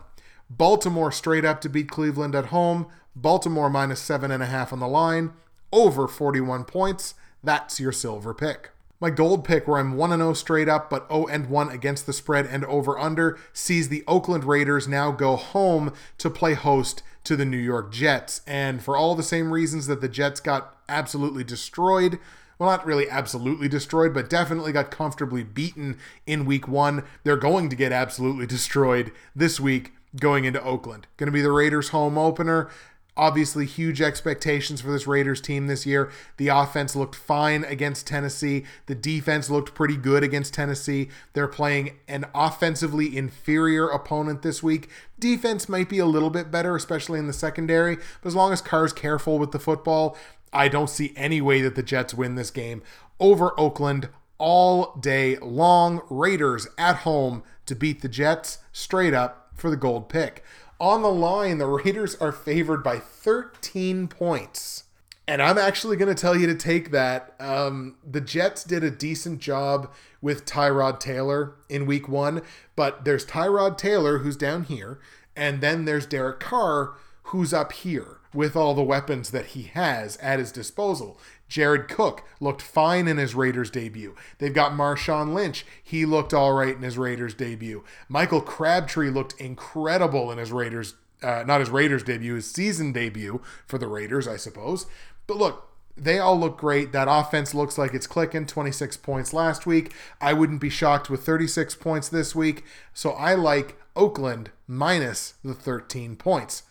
[0.48, 2.86] Baltimore straight up to beat Cleveland at home.
[3.16, 5.32] Baltimore minus seven and a half on the line.
[5.72, 7.14] Over 41 points.
[7.42, 8.70] That's your silver pick.
[9.00, 12.12] My gold pick, where I'm 1 0 straight up, but 0 and 1 against the
[12.12, 17.34] spread and over under, sees the Oakland Raiders now go home to play host to
[17.34, 18.40] the New York Jets.
[18.46, 22.20] And for all the same reasons that the Jets got absolutely destroyed,
[22.62, 25.98] well, not really absolutely destroyed, but definitely got comfortably beaten
[26.28, 29.90] in week one, they're going to get absolutely destroyed this week
[30.20, 31.08] going into Oakland.
[31.16, 32.70] Going to be the Raiders' home opener.
[33.16, 36.12] Obviously, huge expectations for this Raiders team this year.
[36.36, 38.64] The offense looked fine against Tennessee.
[38.86, 41.08] The defense looked pretty good against Tennessee.
[41.32, 44.88] They're playing an offensively inferior opponent this week.
[45.18, 48.62] Defense might be a little bit better, especially in the secondary, but as long as
[48.62, 50.16] Carr's careful with the football,
[50.52, 52.82] I don't see any way that the Jets win this game
[53.18, 56.02] over Oakland all day long.
[56.10, 60.42] Raiders at home to beat the Jets straight up for the gold pick
[60.82, 64.84] on the line, the Raiders are favored by 13 points.
[65.28, 67.34] And I'm actually going to tell you to take that.
[67.38, 69.90] Um, the Jets did a decent job
[70.20, 72.42] with Tyrod Taylor in week one,
[72.74, 74.98] but there's Tyrod Taylor, who's down here,
[75.36, 76.94] and then there's Derek Carr,
[77.26, 81.18] who's up here with all the weapons that he has at his disposal.
[81.48, 84.16] Jared Cook looked fine in his Raiders debut.
[84.38, 85.66] They've got Marshawn Lynch.
[85.82, 87.84] He looked all right in his Raiders debut.
[88.08, 93.42] Michael Crabtree looked incredible in his Raiders, uh, not his Raiders debut, his season debut
[93.66, 94.86] for the Raiders, I suppose.
[95.26, 96.92] But look, they all look great.
[96.92, 98.46] That offense looks like it's clicking.
[98.46, 99.92] 26 points last week.
[100.20, 102.64] I wouldn't be shocked with 36 points this week.
[102.94, 106.62] So I like Oakland minus the 13 points.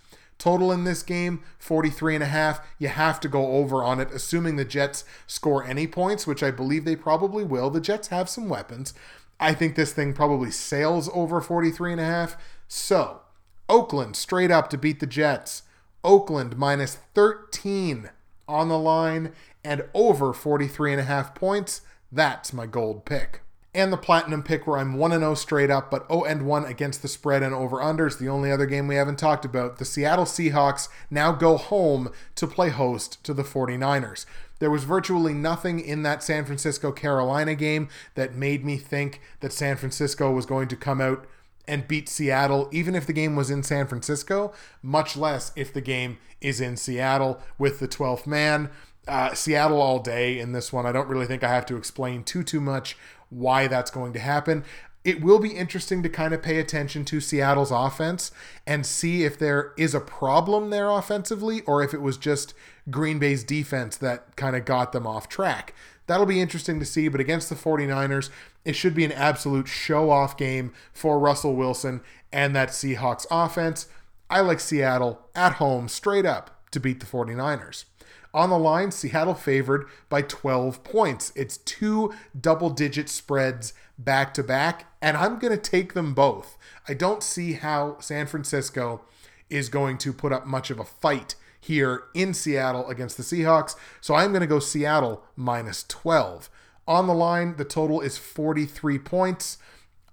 [0.41, 2.67] Total in this game, 43 and a half.
[2.79, 6.49] You have to go over on it, assuming the Jets score any points, which I
[6.49, 7.69] believe they probably will.
[7.69, 8.95] The Jets have some weapons.
[9.39, 12.37] I think this thing probably sails over 43 and a half.
[12.67, 13.21] So,
[13.69, 15.61] Oakland straight up to beat the Jets.
[16.03, 18.09] Oakland minus 13
[18.47, 19.33] on the line
[19.63, 21.81] and over 43 and a half points.
[22.11, 23.41] That's my gold pick
[23.73, 27.01] and the platinum pick where I'm 1 0 straight up, but 0 and 1 against
[27.01, 28.17] the spread and over unders.
[28.17, 29.77] The only other game we haven't talked about.
[29.77, 34.25] The Seattle Seahawks now go home to play host to the 49ers.
[34.59, 39.53] There was virtually nothing in that San Francisco Carolina game that made me think that
[39.53, 41.25] San Francisco was going to come out
[41.67, 44.53] and beat Seattle, even if the game was in San Francisco,
[44.83, 48.69] much less if the game is in Seattle with the 12th man.
[49.07, 50.85] Uh, Seattle all day in this one.
[50.85, 52.95] I don't really think I have to explain too too much
[53.31, 54.63] why that's going to happen.
[55.03, 58.31] It will be interesting to kind of pay attention to Seattle's offense
[58.67, 62.53] and see if there is a problem there offensively or if it was just
[62.91, 65.73] Green Bay's defense that kind of got them off track.
[66.05, 68.29] That'll be interesting to see, but against the 49ers,
[68.63, 72.01] it should be an absolute show off game for Russell Wilson
[72.31, 73.87] and that Seahawks offense.
[74.29, 77.85] I like Seattle at home straight up to beat the 49ers.
[78.33, 81.33] On the line, Seattle favored by 12 points.
[81.35, 86.57] It's two double digit spreads back to back, and I'm going to take them both.
[86.87, 89.01] I don't see how San Francisco
[89.49, 93.75] is going to put up much of a fight here in Seattle against the Seahawks,
[93.99, 96.49] so I'm going to go Seattle minus 12.
[96.87, 99.57] On the line, the total is 43 points.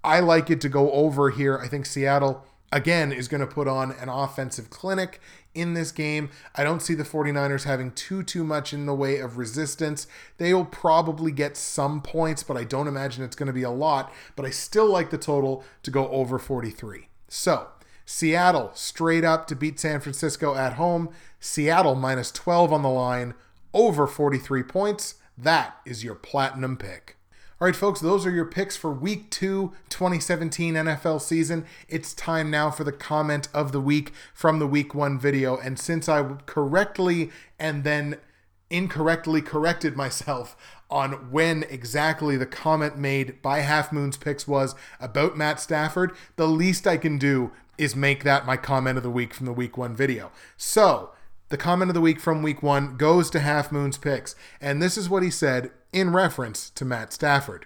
[0.03, 1.57] I like it to go over here.
[1.57, 5.19] I think Seattle again is going to put on an offensive clinic
[5.53, 6.29] in this game.
[6.55, 10.07] I don't see the 49ers having too too much in the way of resistance.
[10.37, 13.71] They will probably get some points, but I don't imagine it's going to be a
[13.71, 17.07] lot, but I still like the total to go over 43.
[17.27, 17.67] So,
[18.05, 21.09] Seattle straight up to beat San Francisco at home.
[21.39, 23.35] Seattle minus 12 on the line,
[23.73, 25.15] over 43 points.
[25.37, 27.18] That is your platinum pick.
[27.61, 31.65] All right, folks, those are your picks for week two, 2017 NFL season.
[31.89, 35.57] It's time now for the comment of the week from the week one video.
[35.57, 38.15] And since I correctly and then
[38.69, 40.55] incorrectly corrected myself
[40.89, 46.47] on when exactly the comment made by Half Moon's Picks was about Matt Stafford, the
[46.47, 49.77] least I can do is make that my comment of the week from the week
[49.77, 50.31] one video.
[50.55, 51.11] So,
[51.49, 54.33] the comment of the week from week one goes to Half Moon's Picks.
[54.61, 57.65] And this is what he said in reference to Matt Stafford.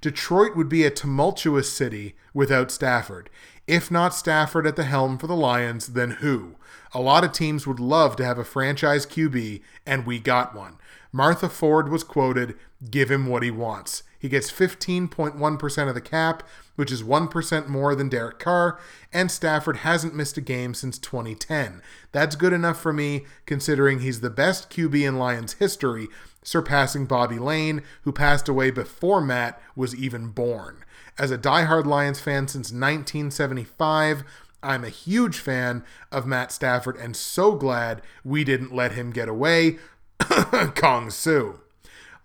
[0.00, 3.30] Detroit would be a tumultuous city without Stafford.
[3.66, 6.56] If not Stafford at the helm for the Lions, then who?
[6.92, 10.76] A lot of teams would love to have a franchise QB, and we got one.
[11.10, 12.56] Martha Ford was quoted,
[12.90, 14.02] Give him what he wants.
[14.18, 16.42] He gets 15.1% of the cap,
[16.76, 18.78] which is 1% more than Derek Carr,
[19.12, 21.82] and Stafford hasn't missed a game since 2010.
[22.12, 26.08] That's good enough for me, considering he's the best QB in Lions history,
[26.44, 30.84] surpassing Bobby Layne, who passed away before Matt was even born.
[31.18, 34.22] As a diehard Lions fan since 1975,
[34.62, 39.28] I'm a huge fan of Matt Stafford and so glad we didn't let him get
[39.28, 39.78] away.
[40.74, 41.60] Kong Su.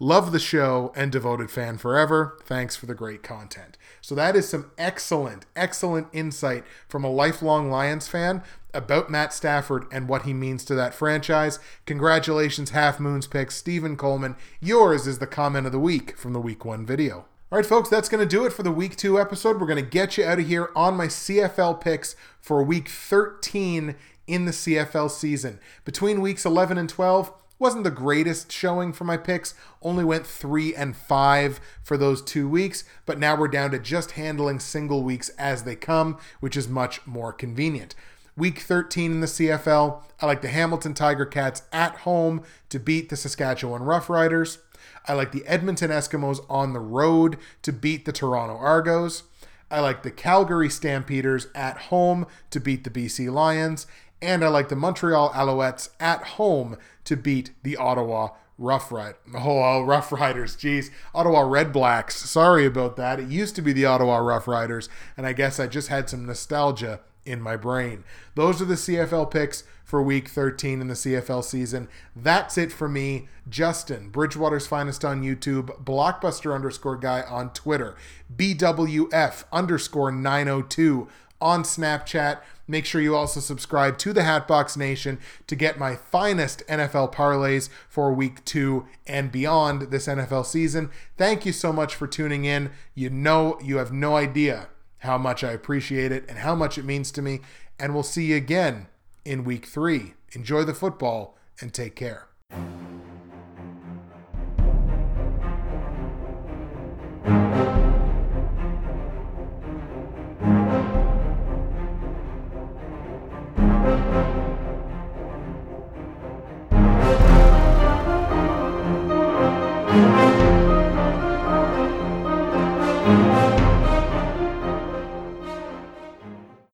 [0.01, 2.37] Love the show and devoted fan forever.
[2.45, 3.77] Thanks for the great content.
[3.99, 8.41] So, that is some excellent, excellent insight from a lifelong Lions fan
[8.73, 11.59] about Matt Stafford and what he means to that franchise.
[11.85, 14.35] Congratulations, Half Moons Picks, Stephen Coleman.
[14.59, 17.25] Yours is the comment of the week from the week one video.
[17.51, 19.59] All right, folks, that's going to do it for the week two episode.
[19.59, 23.95] We're going to get you out of here on my CFL picks for week 13
[24.27, 25.59] in the CFL season.
[25.83, 29.53] Between weeks 11 and 12, wasn't the greatest showing for my picks.
[29.81, 34.11] Only went three and five for those two weeks, but now we're down to just
[34.11, 37.95] handling single weeks as they come, which is much more convenient.
[38.39, 43.09] Week 13 in the CFL, I like the Hamilton Tiger Cats at home to beat
[43.09, 44.59] the Saskatchewan Roughriders.
[45.05, 49.23] I like the Edmonton Eskimos on the road to beat the Toronto Argos.
[49.69, 53.85] I like the Calgary Stampeders at home to beat the BC Lions.
[54.21, 59.19] And I like the Montreal Alouettes at home to beat the Ottawa Rough Riders.
[59.35, 60.91] Oh, uh, Rough Riders, geez.
[61.13, 62.15] Ottawa Red Blacks.
[62.15, 63.19] Sorry about that.
[63.19, 64.87] It used to be the Ottawa Rough Riders,
[65.17, 68.03] and I guess I just had some nostalgia in my brain.
[68.35, 71.87] Those are the CFL picks for week 13 in the CFL season.
[72.15, 73.27] That's it for me.
[73.47, 77.95] Justin, Bridgewater's Finest on YouTube, Blockbuster underscore guy on Twitter,
[78.35, 81.07] BWF underscore 902
[81.41, 82.39] on Snapchat.
[82.67, 85.17] Make sure you also subscribe to the Hatbox Nation
[85.47, 90.91] to get my finest NFL parlays for week two and beyond this NFL season.
[91.17, 92.71] Thank you so much for tuning in.
[92.93, 94.67] You know, you have no idea
[94.99, 97.41] how much I appreciate it and how much it means to me.
[97.79, 98.87] And we'll see you again
[99.25, 100.13] in week three.
[100.33, 102.27] Enjoy the football and take care.